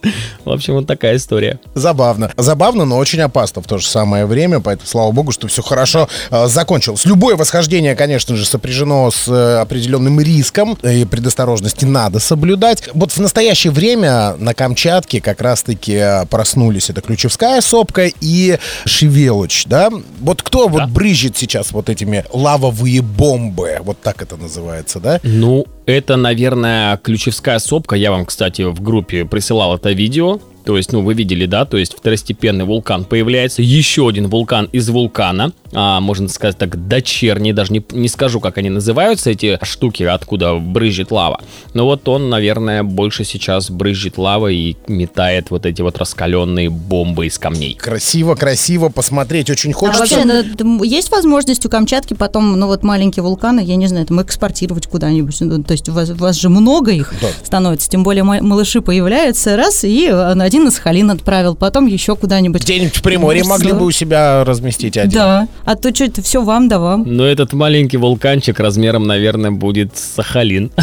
В 0.46 0.52
общем, 0.52 0.76
вот 0.76 0.88
такая 0.88 1.18
история. 1.18 1.60
Забавно. 1.74 2.32
Забавно, 2.38 2.86
но 2.86 2.98
очень 2.98 3.20
опасно 3.20 3.62
в 3.62 3.66
то 3.66 3.78
же 3.78 3.86
самое 3.86 4.26
время, 4.26 4.60
поэтому 4.60 4.88
слава 4.88 5.12
богу, 5.12 5.32
что 5.32 5.48
все 5.48 5.62
хорошо 5.62 6.08
э, 6.30 6.48
закончилось. 6.48 7.06
Любое 7.06 7.36
восхождение, 7.36 7.96
конечно 7.96 8.36
же, 8.36 8.46
сопряжено 8.46 9.12
с 9.12 9.28
э, 9.28 9.60
определенным 9.60 10.20
риском, 10.20 10.74
и 10.84 11.06
предосторожности 11.06 11.86
надо 11.86 12.20
соблюдать. 12.20 12.84
Вот 12.94 13.12
в 13.12 13.20
настоящее 13.20 13.72
время 13.72 14.36
на 14.38 14.54
Камчатке 14.54 15.20
как 15.22 15.42
раз-таки 15.42 15.94
э, 15.94 16.26
проснулись 16.28 16.90
это 16.90 17.02
Ключевская 17.02 17.62
сопка 17.62 18.10
и 18.22 18.60
Шевелуч, 18.86 19.66
да? 19.66 19.90
Вот 20.20 20.44
кто 20.44 20.68
вот 20.68 20.90
брызжет 20.90 21.38
сейчас 21.38 21.72
вот 21.72 21.90
этими 21.90 22.24
лавовые 22.32 23.02
бомбы, 23.02 23.47
вот 23.82 24.00
так 24.02 24.22
это 24.22 24.38
называется, 24.38 25.00
да? 25.00 25.20
Ну, 25.24 25.66
это, 25.86 26.16
наверное, 26.16 26.98
ключевская 26.98 27.60
сопка. 27.60 27.96
Я 27.96 28.12
вам, 28.12 28.26
кстати, 28.26 28.64
в 28.64 28.82
группе 28.82 29.26
присылал 29.26 29.76
это 29.76 29.92
видео. 29.92 30.40
То 30.68 30.76
есть, 30.76 30.92
ну, 30.92 31.02
вы 31.02 31.14
видели, 31.14 31.46
да, 31.46 31.64
то 31.64 31.78
есть 31.78 31.96
второстепенный 31.98 32.66
вулкан 32.66 33.06
появляется, 33.06 33.62
еще 33.62 34.06
один 34.10 34.28
вулкан 34.28 34.68
из 34.74 34.90
вулкана, 34.90 35.54
а, 35.72 36.02
можно 36.02 36.28
сказать 36.28 36.58
так, 36.58 36.90
дочерний, 36.90 37.54
даже 37.54 37.72
не, 37.72 37.82
не 37.94 38.10
скажу, 38.10 38.42
как 38.42 38.58
они 38.58 38.70
называются, 38.70 39.30
эти 39.30 39.58
штуки, 39.64 40.04
откуда 40.04 40.56
брызжет 40.56 41.10
лава. 41.12 41.40
Но 41.74 41.86
вот 41.86 42.06
он, 42.10 42.30
наверное, 42.30 42.84
больше 42.84 43.24
сейчас 43.24 43.72
брызжет 43.72 44.18
лава 44.18 44.50
и 44.52 44.76
метает 44.90 45.52
вот 45.52 45.66
эти 45.66 45.82
вот 45.82 45.98
раскаленные 46.00 46.70
бомбы 46.70 47.28
из 47.28 47.40
камней. 47.40 47.76
Красиво, 47.76 48.36
красиво 48.36 48.90
посмотреть 48.90 49.50
очень 49.50 49.72
А 49.72 49.74
хочется. 49.76 50.00
вообще, 50.18 50.44
ну, 50.60 50.84
есть 50.84 51.12
возможность 51.12 51.66
у 51.66 51.70
Камчатки 51.70 52.14
потом, 52.14 52.60
ну 52.60 52.68
вот 52.68 52.84
маленькие 52.84 53.24
вулканы, 53.24 53.62
я 53.64 53.78
не 53.78 53.88
знаю, 53.88 54.06
там 54.06 54.22
экспортировать 54.22 54.88
куда-нибудь? 54.88 55.38
Ну, 55.40 55.64
то 55.64 55.72
есть 55.72 55.88
у 55.88 55.94
вас, 55.94 56.10
у 56.10 56.16
вас 56.16 56.36
же 56.36 56.50
много 56.50 56.92
их 56.92 57.14
Да. 57.22 57.30
становится, 57.46 57.90
тем 57.90 58.04
более 58.04 58.24
ма- 58.24 58.42
малыши 58.42 58.82
появляются, 58.82 59.56
раз, 59.56 59.86
и 59.86 60.08
э, 60.12 60.34
один 60.58 60.66
на 60.66 60.72
Сахалин 60.72 61.12
отправил, 61.12 61.56
потом 61.56 61.86
еще 61.86 62.16
куда-нибудь. 62.16 62.64
Где-нибудь 62.64 62.96
в 62.96 63.02
Приморье 63.04 63.44
Ну, 63.44 63.50
могли 63.50 63.74
бы 63.74 63.86
у 63.86 63.92
себя 63.92 64.44
разместить 64.44 64.98
один. 64.98 65.12
Да, 65.12 65.48
а 65.66 65.76
то 65.76 65.94
что 65.94 66.06
это 66.06 66.24
все 66.24 66.42
вам 66.42 66.68
да 66.68 66.80
вам. 66.80 67.04
Но 67.06 67.26
этот 67.26 67.54
маленький 67.54 67.98
вулканчик 67.98 68.60
размером, 68.60 69.06
наверное, 69.06 69.52
будет 69.52 69.96
Сахалин. 69.96 70.72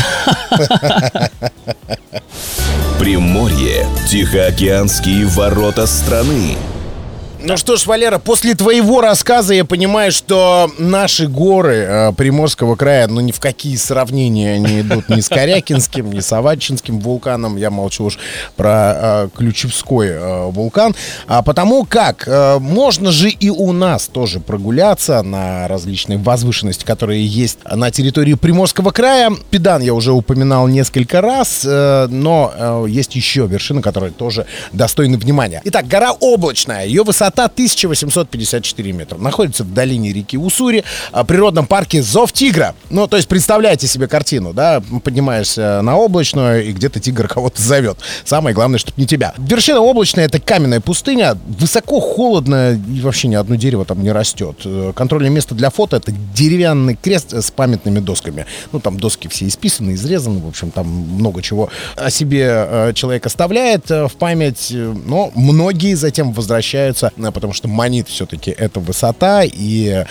Приморье. 3.01 3.89
Тихоокеанские 4.09 5.27
ворота 5.27 5.87
страны. 5.87 6.57
Ну 7.47 7.59
что 7.59 7.77
ж, 7.77 7.85
Валера, 7.85 8.19
после 8.19 8.55
твоего 8.55 9.03
рассказа 9.03 9.53
я 9.53 9.67
понимаю, 9.67 10.13
что 10.13 10.71
наши 10.79 11.29
горы 11.29 11.85
э, 11.87 12.13
Приморского 12.15 12.75
края, 12.75 13.07
ну 13.07 13.21
ни 13.21 13.33
в 13.33 13.41
какие 13.41 13.77
сравнения 13.77 14.59
не 14.59 14.81
идут 14.81 15.11
ни 15.11 15.21
с 15.21 15.29
Корякинским, 15.29 16.11
ни 16.11 16.21
с 16.21 16.33
Аватчинским 16.33 17.01
вулканом. 17.01 17.59
Я 17.59 17.71
молчу 17.71 18.05
уж 18.05 18.19
про 18.57 18.95
э, 18.97 19.29
Ключевской 19.37 20.09
э, 20.09 20.47
вулкан. 20.47 20.95
А 21.27 21.43
потому 21.43 21.85
как 21.85 22.27
э, 22.27 22.59
можно 22.61 23.13
же 23.13 23.29
и 23.29 23.51
у 23.51 23.73
нас 23.73 24.07
тоже 24.07 24.41
прогуляться 24.41 25.23
на 25.23 25.69
различные 25.69 26.17
возвышенности, 26.17 26.87
которые 26.87 27.27
есть 27.27 27.59
на 27.71 27.91
территории 27.91 28.35
Приморского 28.35 28.91
края. 28.91 29.31
Педан 29.51 29.83
я 29.83 29.93
уже 29.93 30.13
упоминал 30.13 30.67
несколько 30.67 31.21
раз, 31.21 31.63
э, 31.67 32.07
но 32.09 32.55
э, 32.57 32.87
есть 32.89 33.15
еще 33.15 33.47
вершины, 33.47 33.83
которые 33.83 34.13
тоже 34.13 34.47
достойны 34.73 35.19
внимания. 35.19 35.61
Итак, 35.65 35.87
гора 35.87 36.13
Облачная. 36.13 36.87
Ее 36.87 37.05
высота 37.05 37.34
1854 37.43 38.93
метра. 38.93 39.19
Находится 39.19 39.65
в 39.65 39.73
долине 39.73 40.13
реки 40.13 40.37
Уссури, 40.37 40.85
а, 41.13 41.25
в 41.25 41.27
природном 41.27 41.67
парке 41.67 42.03
Зов 42.03 42.33
Тигра. 42.33 42.75
Ну, 42.91 43.07
то 43.07 43.17
есть 43.17 43.29
представляете 43.29 43.87
себе 43.87 44.09
картину, 44.09 44.53
да? 44.53 44.83
Поднимаешься 45.03 45.81
на 45.83 45.97
Облачную, 45.97 46.65
и 46.67 46.73
где-то 46.73 47.01
тигр 47.01 47.29
кого-то 47.29 47.61
зовет. 47.61 47.99
Самое 48.25 48.55
главное, 48.55 48.79
чтобы 48.79 49.01
не 49.01 49.07
тебя. 49.07 49.35
Вершина 49.39 49.81
Облачная— 49.81 50.25
это 50.27 50.41
каменная 50.41 50.81
пустыня. 50.81 51.37
Высоко, 51.47 52.01
холодно, 52.01 52.73
и 52.75 53.01
вообще 53.01 53.29
ни 53.29 53.35
одно 53.35 53.57
дерево 53.57 53.85
там 53.85 54.03
не 54.03 54.13
растет. 54.13 54.61
Э, 54.65 54.93
Контрольное 54.95 55.31
место 55.31 55.55
для 55.55 55.71
фото— 55.71 55.97
это 55.99 56.13
деревянный 56.35 56.97
крест 56.97 57.33
с 57.33 57.51
памятными 57.51 58.01
досками. 58.01 58.47
Ну, 58.73 58.81
там 58.81 58.99
доски 58.99 59.29
все 59.29 59.47
исписаны, 59.47 59.95
изрезаны, 59.95 60.41
в 60.41 60.49
общем, 60.49 60.71
там 60.71 60.87
много 60.87 61.43
чего 61.43 61.71
о 61.97 62.11
себе 62.11 62.47
э, 62.47 62.93
человек 62.95 63.27
оставляет 63.27 63.91
э, 63.91 64.09
в 64.09 64.15
память, 64.15 64.73
но 64.73 65.31
многие 65.35 65.95
затем 65.95 66.33
возвращаются, 66.33 67.13
потому 67.33 67.53
что 67.53 67.69
манит 67.69 68.09
все-таки 68.09 68.51
эта 68.51 68.81
высота 68.81 69.43
и 69.45 70.05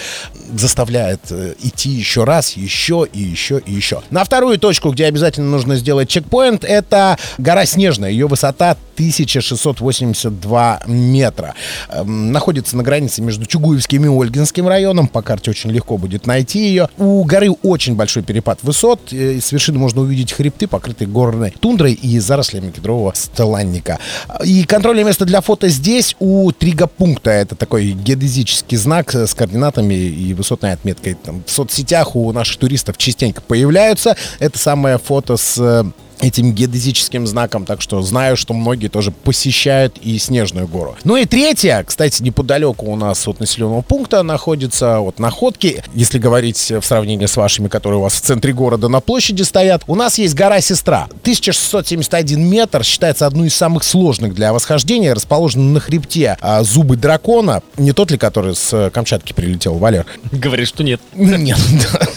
заставляет 0.56 1.22
э, 1.32 1.56
идти 1.62 1.90
еще 1.90 2.24
раз, 2.24 2.54
еще 2.54 3.08
и 3.12 3.20
еще 3.20 3.62
и 3.66 3.72
еще. 3.74 4.02
На 4.10 4.24
вторую 4.24 4.58
точку, 4.60 4.92
где 4.92 5.06
обязательно 5.06 5.50
нужно 5.50 5.76
сделать 5.76 6.10
чекпоинт, 6.10 6.64
это 6.64 7.18
гора 7.38 7.66
Снежная. 7.66 8.10
Ее 8.10 8.28
высота 8.28 8.78
1682 8.96 10.82
метра. 10.88 11.54
Эм, 11.90 12.32
Находится 12.32 12.78
на 12.78 12.84
границе 12.84 13.22
между 13.22 13.46
Чугуевским 13.46 14.06
и 14.06 14.08
Ольгинским 14.10 14.68
районом. 14.68 15.08
По 15.08 15.22
карте 15.22 15.52
очень 15.52 15.72
легко 15.72 15.98
будет 15.98 16.26
найти 16.26 16.60
ее. 16.68 16.90
У 16.98 17.24
горы 17.24 17.52
очень 17.64 17.96
большой 17.96 18.24
перепад 18.24 18.60
высот. 18.64 19.12
э, 19.12 19.40
С 19.40 19.52
вершины 19.52 19.80
можно 19.80 20.02
увидеть 20.02 20.32
хребты, 20.34 20.68
покрытые 20.68 21.08
горной 21.08 21.52
тундрой 21.60 21.94
и 21.94 22.20
зарослями 22.20 22.72
кедрового 22.72 23.14
стелланника. 23.16 24.00
И 24.44 24.64
контрольное 24.64 25.04
место 25.04 25.26
для 25.26 25.42
фото 25.42 25.70
здесь 25.70 26.16
у 26.20 26.52
тригопункта. 26.52 27.32
Это 27.32 27.56
такой 27.56 27.92
геодезический 27.92 28.78
знак 28.78 29.14
с 29.16 29.34
координатами 29.34 29.94
и 29.94 30.34
высотной 30.34 30.74
отметкой. 30.74 31.16
Там 31.16 31.44
в 31.46 31.52
соцсетях 31.52 32.16
у 32.16 32.32
наших 32.32 32.58
туристов 32.58 32.98
частенько 32.98 33.42
появляются. 33.42 34.16
Это 34.40 34.58
самое 34.58 34.98
фото 34.98 35.38
с 35.38 35.58
э, 35.60 35.84
этим 36.24 36.54
геодезическим 36.54 37.28
знаком, 37.28 37.66
так 37.66 37.82
что 37.82 38.02
знаю, 38.02 38.38
что 38.38 38.54
многие 38.54 38.88
тоже 38.88 39.12
посещают 39.12 39.98
и 40.02 40.18
Снежную 40.18 40.68
гору. 40.68 40.96
Ну 41.04 41.18
и 41.18 41.26
третья, 41.26 41.84
кстати, 41.86 42.24
неподалеку 42.24 42.86
у 42.86 42.96
нас 42.96 43.28
от 43.28 43.40
населенного 43.40 43.82
пункта 43.82 44.24
находится 44.24 45.00
вот 45.00 45.20
находки, 45.20 45.84
если 45.94 46.18
говорить 46.18 46.72
в 46.72 46.82
сравнении 46.84 47.26
с 47.26 47.36
вашими, 47.36 47.68
которые 47.68 48.00
у 48.00 48.04
вас 48.04 48.14
в 48.14 48.22
центре 48.22 48.54
города 48.54 48.88
на 48.88 49.02
площади 49.02 49.44
стоят, 49.44 49.84
у 49.88 49.96
нас 49.96 50.18
есть 50.18 50.34
гора 50.34 50.62
Сестра. 50.62 51.06
1671 51.22 52.40
метр, 52.40 52.84
считается 52.84 53.28
одной 53.28 53.48
из 53.48 53.56
самых 53.56 53.84
сложных 53.84 54.34
для 54.34 54.54
восхождения, 54.54 55.14
расположена 55.14 55.64
на 55.64 55.80
хребте 55.80 56.38
а, 56.40 56.64
зубы 56.64 56.96
дракона, 56.96 57.62
не 57.78 57.92
тот 57.92 58.12
ли, 58.12 58.18
который 58.18 58.56
с 58.56 58.74
э, 58.74 58.90
Камчатки 58.92 59.34
прилетел, 59.34 59.76
Валер? 59.76 60.06
Говорит, 60.32 60.68
что 60.68 60.84
нет. 60.84 61.02
Нет, 61.14 61.58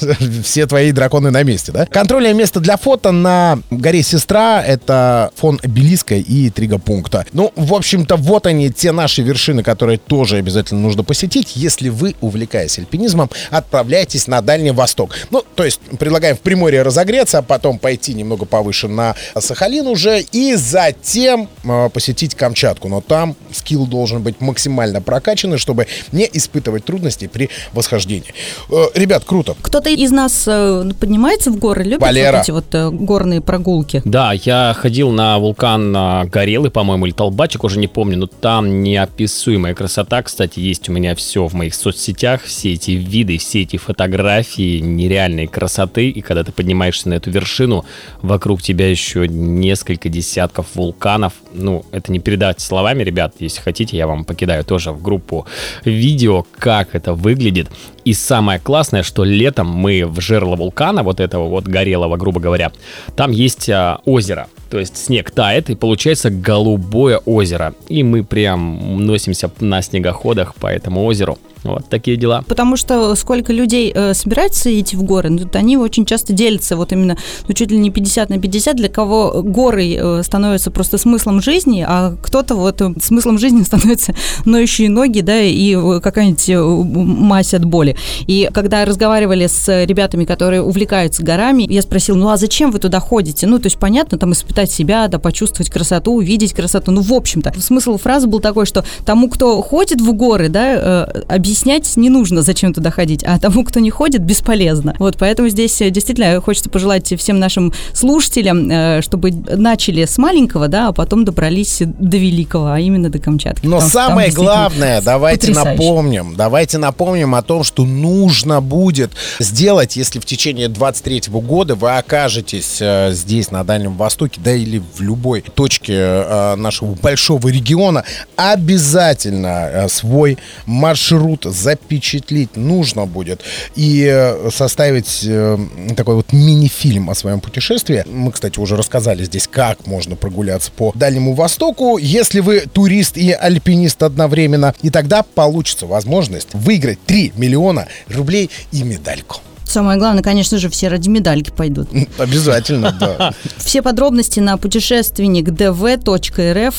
все 0.44 0.66
твои 0.66 0.92
драконы 0.92 1.30
на 1.30 1.42
месте, 1.42 1.72
да? 1.72 1.86
Контрольное 1.86 2.34
место 2.34 2.60
для 2.60 2.76
фото 2.76 3.10
на 3.10 3.58
горе 3.70 3.95
Сестра— 4.02 4.62
это 4.66 5.30
фон 5.36 5.60
обелиска 5.62 6.14
и 6.14 6.50
тригопункта. 6.50 7.26
Ну, 7.32 7.52
в 7.56 7.74
общем-то, 7.74 8.16
вот 8.16 8.46
они, 8.46 8.70
те 8.70 8.92
наши 8.92 9.22
вершины, 9.22 9.62
которые 9.62 9.98
тоже 9.98 10.36
обязательно 10.36 10.80
нужно 10.80 11.04
посетить. 11.04 11.52
Если 11.54 11.88
вы, 11.88 12.14
увлекаясь 12.20 12.78
альпинизмом, 12.78 13.30
отправляетесь 13.50 14.26
на 14.26 14.40
Дальний 14.40 14.70
Восток. 14.70 15.14
Ну, 15.30 15.42
то 15.54 15.64
есть 15.64 15.80
предлагаем 15.98 16.36
в 16.36 16.40
Приморье 16.40 16.82
разогреться, 16.82 17.38
а 17.38 17.42
потом 17.42 17.78
пойти 17.78 18.14
немного 18.14 18.44
повыше 18.44 18.88
на 18.88 19.14
Сахалин 19.38 19.86
уже 19.86 20.20
и 20.20 20.54
затем 20.54 21.48
э, 21.64 21.88
посетить 21.90 22.34
Камчатку. 22.34 22.88
Но 22.88 23.00
там 23.00 23.36
скилл 23.52 23.86
должен 23.86 24.22
быть 24.22 24.40
максимально 24.40 25.00
прокачанный, 25.00 25.58
чтобы 25.58 25.86
не 26.12 26.28
испытывать 26.32 26.84
трудностей 26.84 27.28
при 27.28 27.50
восхождении. 27.72 28.34
Э, 28.70 28.86
ребят, 28.94 29.24
круто. 29.24 29.54
Кто-то 29.62 29.90
из 29.90 30.10
нас 30.10 30.44
э, 30.46 30.90
поднимается 30.98 31.50
в 31.50 31.58
горы, 31.58 31.84
любит 31.84 32.00
Валера. 32.00 32.36
вот 32.36 32.42
эти 32.42 32.50
вот 32.50 32.74
э, 32.74 32.90
горные 32.90 33.40
прогулки? 33.40 33.85
Ссылки. 33.86 34.02
Да, 34.04 34.32
я 34.32 34.74
ходил 34.76 35.10
на 35.10 35.38
вулкан 35.38 35.94
а, 35.96 36.24
Горелый, 36.24 36.70
по-моему, 36.70 37.06
или 37.06 37.12
Толбачик, 37.12 37.64
уже 37.64 37.78
не 37.78 37.88
помню, 37.88 38.18
но 38.18 38.26
там 38.26 38.82
неописуемая 38.82 39.74
красота. 39.74 40.22
Кстати, 40.22 40.60
есть 40.60 40.88
у 40.88 40.92
меня 40.92 41.14
все 41.14 41.46
в 41.46 41.54
моих 41.54 41.74
соцсетях, 41.74 42.42
все 42.42 42.74
эти 42.74 42.92
виды, 42.92 43.38
все 43.38 43.62
эти 43.62 43.76
фотографии 43.76 44.80
нереальной 44.80 45.46
красоты. 45.46 46.10
И 46.10 46.20
когда 46.20 46.44
ты 46.44 46.52
поднимаешься 46.52 47.08
на 47.08 47.14
эту 47.14 47.30
вершину, 47.30 47.84
вокруг 48.22 48.62
тебя 48.62 48.88
еще 48.88 49.26
несколько 49.28 50.08
десятков 50.08 50.66
вулканов. 50.74 51.34
Ну, 51.52 51.84
это 51.92 52.12
не 52.12 52.18
передать 52.18 52.60
словами, 52.60 53.02
ребят. 53.02 53.34
Если 53.38 53.60
хотите, 53.60 53.96
я 53.96 54.06
вам 54.06 54.24
покидаю 54.24 54.64
тоже 54.64 54.92
в 54.92 55.02
группу 55.02 55.46
видео, 55.84 56.44
как 56.58 56.94
это 56.94 57.14
выглядит. 57.14 57.68
И 58.04 58.12
самое 58.12 58.60
классное, 58.60 59.02
что 59.02 59.24
летом 59.24 59.66
мы 59.66 60.06
в 60.06 60.20
жерло 60.20 60.54
вулкана, 60.54 61.02
вот 61.02 61.18
этого 61.18 61.48
вот 61.48 61.64
горелого, 61.64 62.16
грубо 62.16 62.38
говоря, 62.38 62.70
там 63.16 63.32
есть 63.32 63.68
а, 63.76 64.00
озеро. 64.04 64.48
То 64.70 64.78
есть 64.78 64.96
снег 64.96 65.30
тает, 65.30 65.70
и 65.70 65.74
получается 65.74 66.30
голубое 66.30 67.18
озеро. 67.18 67.74
И 67.88 68.02
мы 68.02 68.24
прям 68.24 69.04
носимся 69.04 69.50
на 69.60 69.82
снегоходах 69.82 70.54
по 70.54 70.66
этому 70.66 71.04
озеру. 71.04 71.38
Вот 71.66 71.88
такие 71.88 72.16
дела. 72.16 72.44
Потому 72.46 72.76
что 72.76 73.14
сколько 73.14 73.52
людей 73.52 73.92
э, 73.94 74.14
собирается 74.14 74.68
идти 74.80 74.96
в 74.96 75.02
горы, 75.02 75.30
ну, 75.30 75.48
они 75.54 75.76
очень 75.76 76.06
часто 76.06 76.32
делятся 76.32 76.76
вот 76.76 76.92
именно, 76.92 77.16
ну, 77.48 77.54
чуть 77.54 77.70
ли 77.70 77.78
не 77.78 77.90
50 77.90 78.30
на 78.30 78.38
50, 78.38 78.76
для 78.76 78.88
кого 78.88 79.42
горы 79.42 79.96
э, 79.96 80.22
становятся 80.22 80.70
просто 80.70 80.98
смыслом 80.98 81.40
жизни, 81.42 81.84
а 81.86 82.14
кто-то 82.22 82.54
вот 82.54 82.80
э, 82.80 82.94
смыслом 83.00 83.38
жизни 83.38 83.62
становится 83.64 84.14
ноющие 84.44 84.88
ноги, 84.88 85.20
да, 85.20 85.40
и 85.40 85.74
э, 85.74 86.00
какая-нибудь 86.00 86.48
э, 86.48 86.60
мазь 86.60 87.54
от 87.54 87.64
боли. 87.64 87.96
И 88.26 88.48
когда 88.52 88.84
разговаривали 88.84 89.46
с 89.46 89.84
ребятами, 89.84 90.24
которые 90.24 90.62
увлекаются 90.62 91.22
горами, 91.22 91.66
я 91.68 91.82
спросила, 91.82 92.16
ну, 92.16 92.28
а 92.28 92.36
зачем 92.36 92.70
вы 92.70 92.78
туда 92.78 93.00
ходите? 93.00 93.46
Ну, 93.46 93.58
то 93.58 93.66
есть, 93.66 93.78
понятно, 93.78 94.18
там 94.18 94.32
испытать 94.32 94.70
себя, 94.70 95.08
да, 95.08 95.18
почувствовать 95.18 95.70
красоту, 95.70 96.14
увидеть 96.14 96.52
красоту. 96.52 96.92
Ну, 96.92 97.02
в 97.02 97.12
общем-то, 97.12 97.52
смысл 97.60 97.96
фразы 97.98 98.26
был 98.26 98.40
такой, 98.40 98.66
что 98.66 98.84
тому, 99.04 99.28
кто 99.28 99.60
ходит 99.62 100.00
в 100.00 100.12
горы, 100.12 100.48
да, 100.48 101.06
э, 101.08 101.22
объяснять 101.56 101.96
не 101.96 102.10
нужно, 102.10 102.42
зачем 102.42 102.74
туда 102.74 102.90
ходить, 102.90 103.24
а 103.24 103.38
тому, 103.38 103.64
кто 103.64 103.80
не 103.80 103.90
ходит, 103.90 104.20
бесполезно. 104.20 104.94
Вот, 104.98 105.16
поэтому 105.18 105.48
здесь 105.48 105.80
э, 105.80 105.88
действительно 105.88 106.38
хочется 106.42 106.68
пожелать 106.68 107.18
всем 107.18 107.38
нашим 107.38 107.72
слушателям, 107.94 108.70
э, 108.70 109.00
чтобы 109.00 109.30
начали 109.30 110.04
с 110.04 110.18
маленького, 110.18 110.68
да, 110.68 110.88
а 110.88 110.92
потом 110.92 111.24
добрались 111.24 111.78
до 111.80 112.18
великого, 112.18 112.72
а 112.72 112.80
именно 112.80 113.08
до 113.08 113.18
Камчатки. 113.18 113.66
Но 113.66 113.80
самое 113.80 114.30
главное, 114.30 115.00
давайте 115.00 115.48
потрясающе. 115.48 115.70
напомним, 115.70 116.34
давайте 116.36 116.78
напомним 116.78 117.34
о 117.34 117.42
том, 117.42 117.64
что 117.64 117.84
нужно 117.84 118.60
будет 118.60 119.12
сделать, 119.38 119.96
если 119.96 120.18
в 120.18 120.26
течение 120.26 120.68
23 120.68 121.22
года 121.28 121.74
вы 121.74 121.96
окажетесь 121.96 122.78
э, 122.80 123.12
здесь, 123.12 123.50
на 123.50 123.64
Дальнем 123.64 123.96
Востоке, 123.96 124.40
да 124.44 124.52
или 124.52 124.82
в 124.96 125.00
любой 125.00 125.40
точке 125.40 126.54
нашего 126.56 126.94
большого 126.94 127.48
региона, 127.48 128.04
обязательно 128.36 129.86
свой 129.88 130.38
маршрут 130.66 131.45
запечатлить 131.50 132.56
нужно 132.56 133.06
будет 133.06 133.42
и 133.74 134.06
э, 134.08 134.50
составить 134.50 135.22
э, 135.24 135.58
такой 135.96 136.16
вот 136.16 136.32
мини-фильм 136.32 137.10
о 137.10 137.14
своем 137.14 137.40
путешествии. 137.40 138.04
Мы, 138.06 138.32
кстати, 138.32 138.58
уже 138.58 138.76
рассказали 138.76 139.24
здесь, 139.24 139.48
как 139.48 139.86
можно 139.86 140.16
прогуляться 140.16 140.70
по 140.70 140.92
Дальнему 140.94 141.34
Востоку, 141.34 141.98
если 141.98 142.40
вы 142.40 142.60
турист 142.60 143.16
и 143.16 143.32
альпинист 143.32 144.02
одновременно. 144.02 144.74
И 144.82 144.90
тогда 144.90 145.22
получится 145.22 145.86
возможность 145.86 146.48
выиграть 146.52 146.98
3 147.06 147.32
миллиона 147.36 147.88
рублей 148.08 148.50
и 148.72 148.82
медальку. 148.82 149.40
Самое 149.66 149.98
главное, 149.98 150.22
конечно 150.22 150.58
же, 150.58 150.68
все 150.70 150.88
ради 150.88 151.08
медальки 151.08 151.50
пойдут. 151.50 151.88
Обязательно, 152.18 152.92
да. 152.98 153.34
Все 153.56 153.82
подробности 153.82 154.40
на 154.40 154.56
путешественник. 154.56 155.50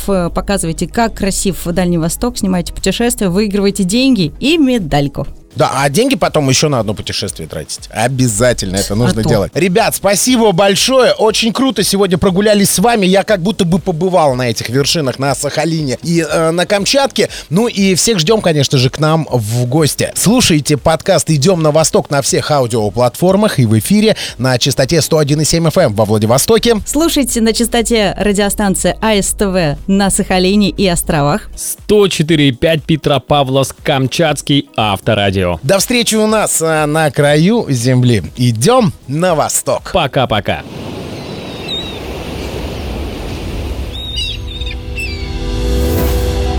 Э, 0.07 0.29
показывайте, 0.33 0.87
как 0.87 1.13
красив 1.15 1.65
Дальний 1.65 1.97
Восток, 1.97 2.37
снимайте 2.37 2.73
путешествия, 2.73 3.29
выигрывайте 3.29 3.83
деньги 3.83 4.33
и 4.39 4.57
медальку. 4.57 5.27
Да, 5.57 5.71
а 5.73 5.89
деньги 5.89 6.15
потом 6.15 6.47
еще 6.49 6.67
на 6.67 6.79
одно 6.79 6.93
путешествие 6.93 7.47
тратить. 7.47 7.89
Обязательно 7.89 8.75
это 8.75 8.93
нужно 8.93 9.21
а 9.21 9.23
делать. 9.23 9.51
Ребят, 9.55 9.95
спасибо 9.95 10.51
большое. 10.51 11.13
Очень 11.13 11.51
круто 11.51 11.83
сегодня 11.83 12.19
прогулялись 12.19 12.69
с 12.69 12.77
вами. 12.77 13.07
Я 13.07 13.23
как 13.23 13.41
будто 13.41 13.65
бы 13.65 13.79
побывал 13.79 14.35
на 14.35 14.49
этих 14.49 14.69
вершинах 14.69 15.17
на 15.17 15.33
Сахалине 15.33 15.97
и 16.03 16.21
э, 16.21 16.51
на 16.51 16.67
Камчатке. 16.67 17.29
Ну 17.49 17.67
и 17.67 17.95
всех 17.95 18.19
ждем, 18.19 18.41
конечно 18.41 18.77
же, 18.77 18.91
к 18.91 18.99
нам 18.99 19.27
в 19.31 19.65
гости. 19.65 20.11
Слушайте 20.13 20.77
подкаст 20.77 21.31
«Идем 21.31 21.63
на 21.63 21.71
восток» 21.71 22.11
на 22.11 22.21
всех 22.21 22.51
аудиоплатформах 22.51 23.57
и 23.57 23.65
в 23.65 23.77
эфире 23.79 24.15
на 24.37 24.59
частоте 24.59 24.97
101,7 24.97 25.71
FM 25.71 25.81
эм 25.81 25.93
во 25.95 26.05
Владивостоке. 26.05 26.75
Слушайте 26.85 27.41
на 27.41 27.51
частоте 27.53 28.13
радиостанции 28.15 28.95
АСТВ 29.01 29.81
на 29.87 30.11
Сахалине 30.11 30.69
и 30.69 30.87
островах. 30.87 31.49
104,5 31.55 32.81
Петропавловск, 32.85 33.75
Камчатский, 33.81 34.69
Авторадио 34.75 35.46
радио. 35.47 35.59
До 35.63 35.79
встречи 35.79 36.15
у 36.15 36.27
нас 36.27 36.61
а, 36.61 36.85
на 36.85 37.09
краю 37.11 37.65
земли. 37.69 38.23
Идем 38.35 38.93
на 39.07 39.35
восток. 39.35 39.91
Пока-пока. 39.93 40.63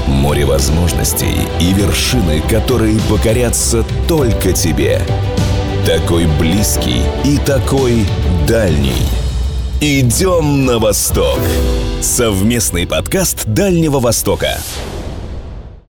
Море 0.07 0.45
возможностей 0.45 1.37
и 1.61 1.73
вершины, 1.73 2.43
которые 2.51 2.99
покорятся 3.09 3.85
только 4.07 4.53
тебе. 4.53 5.01
Такой 5.87 6.27
близкий 6.39 7.03
и 7.25 7.39
такой 7.39 8.05
дальний. 8.47 9.03
Идем 9.81 10.67
на 10.67 10.79
восток. 10.79 11.39
Совместный 12.03 12.87
подкаст 12.87 13.47
Дальнего 13.47 14.01
Востока. 14.01 14.59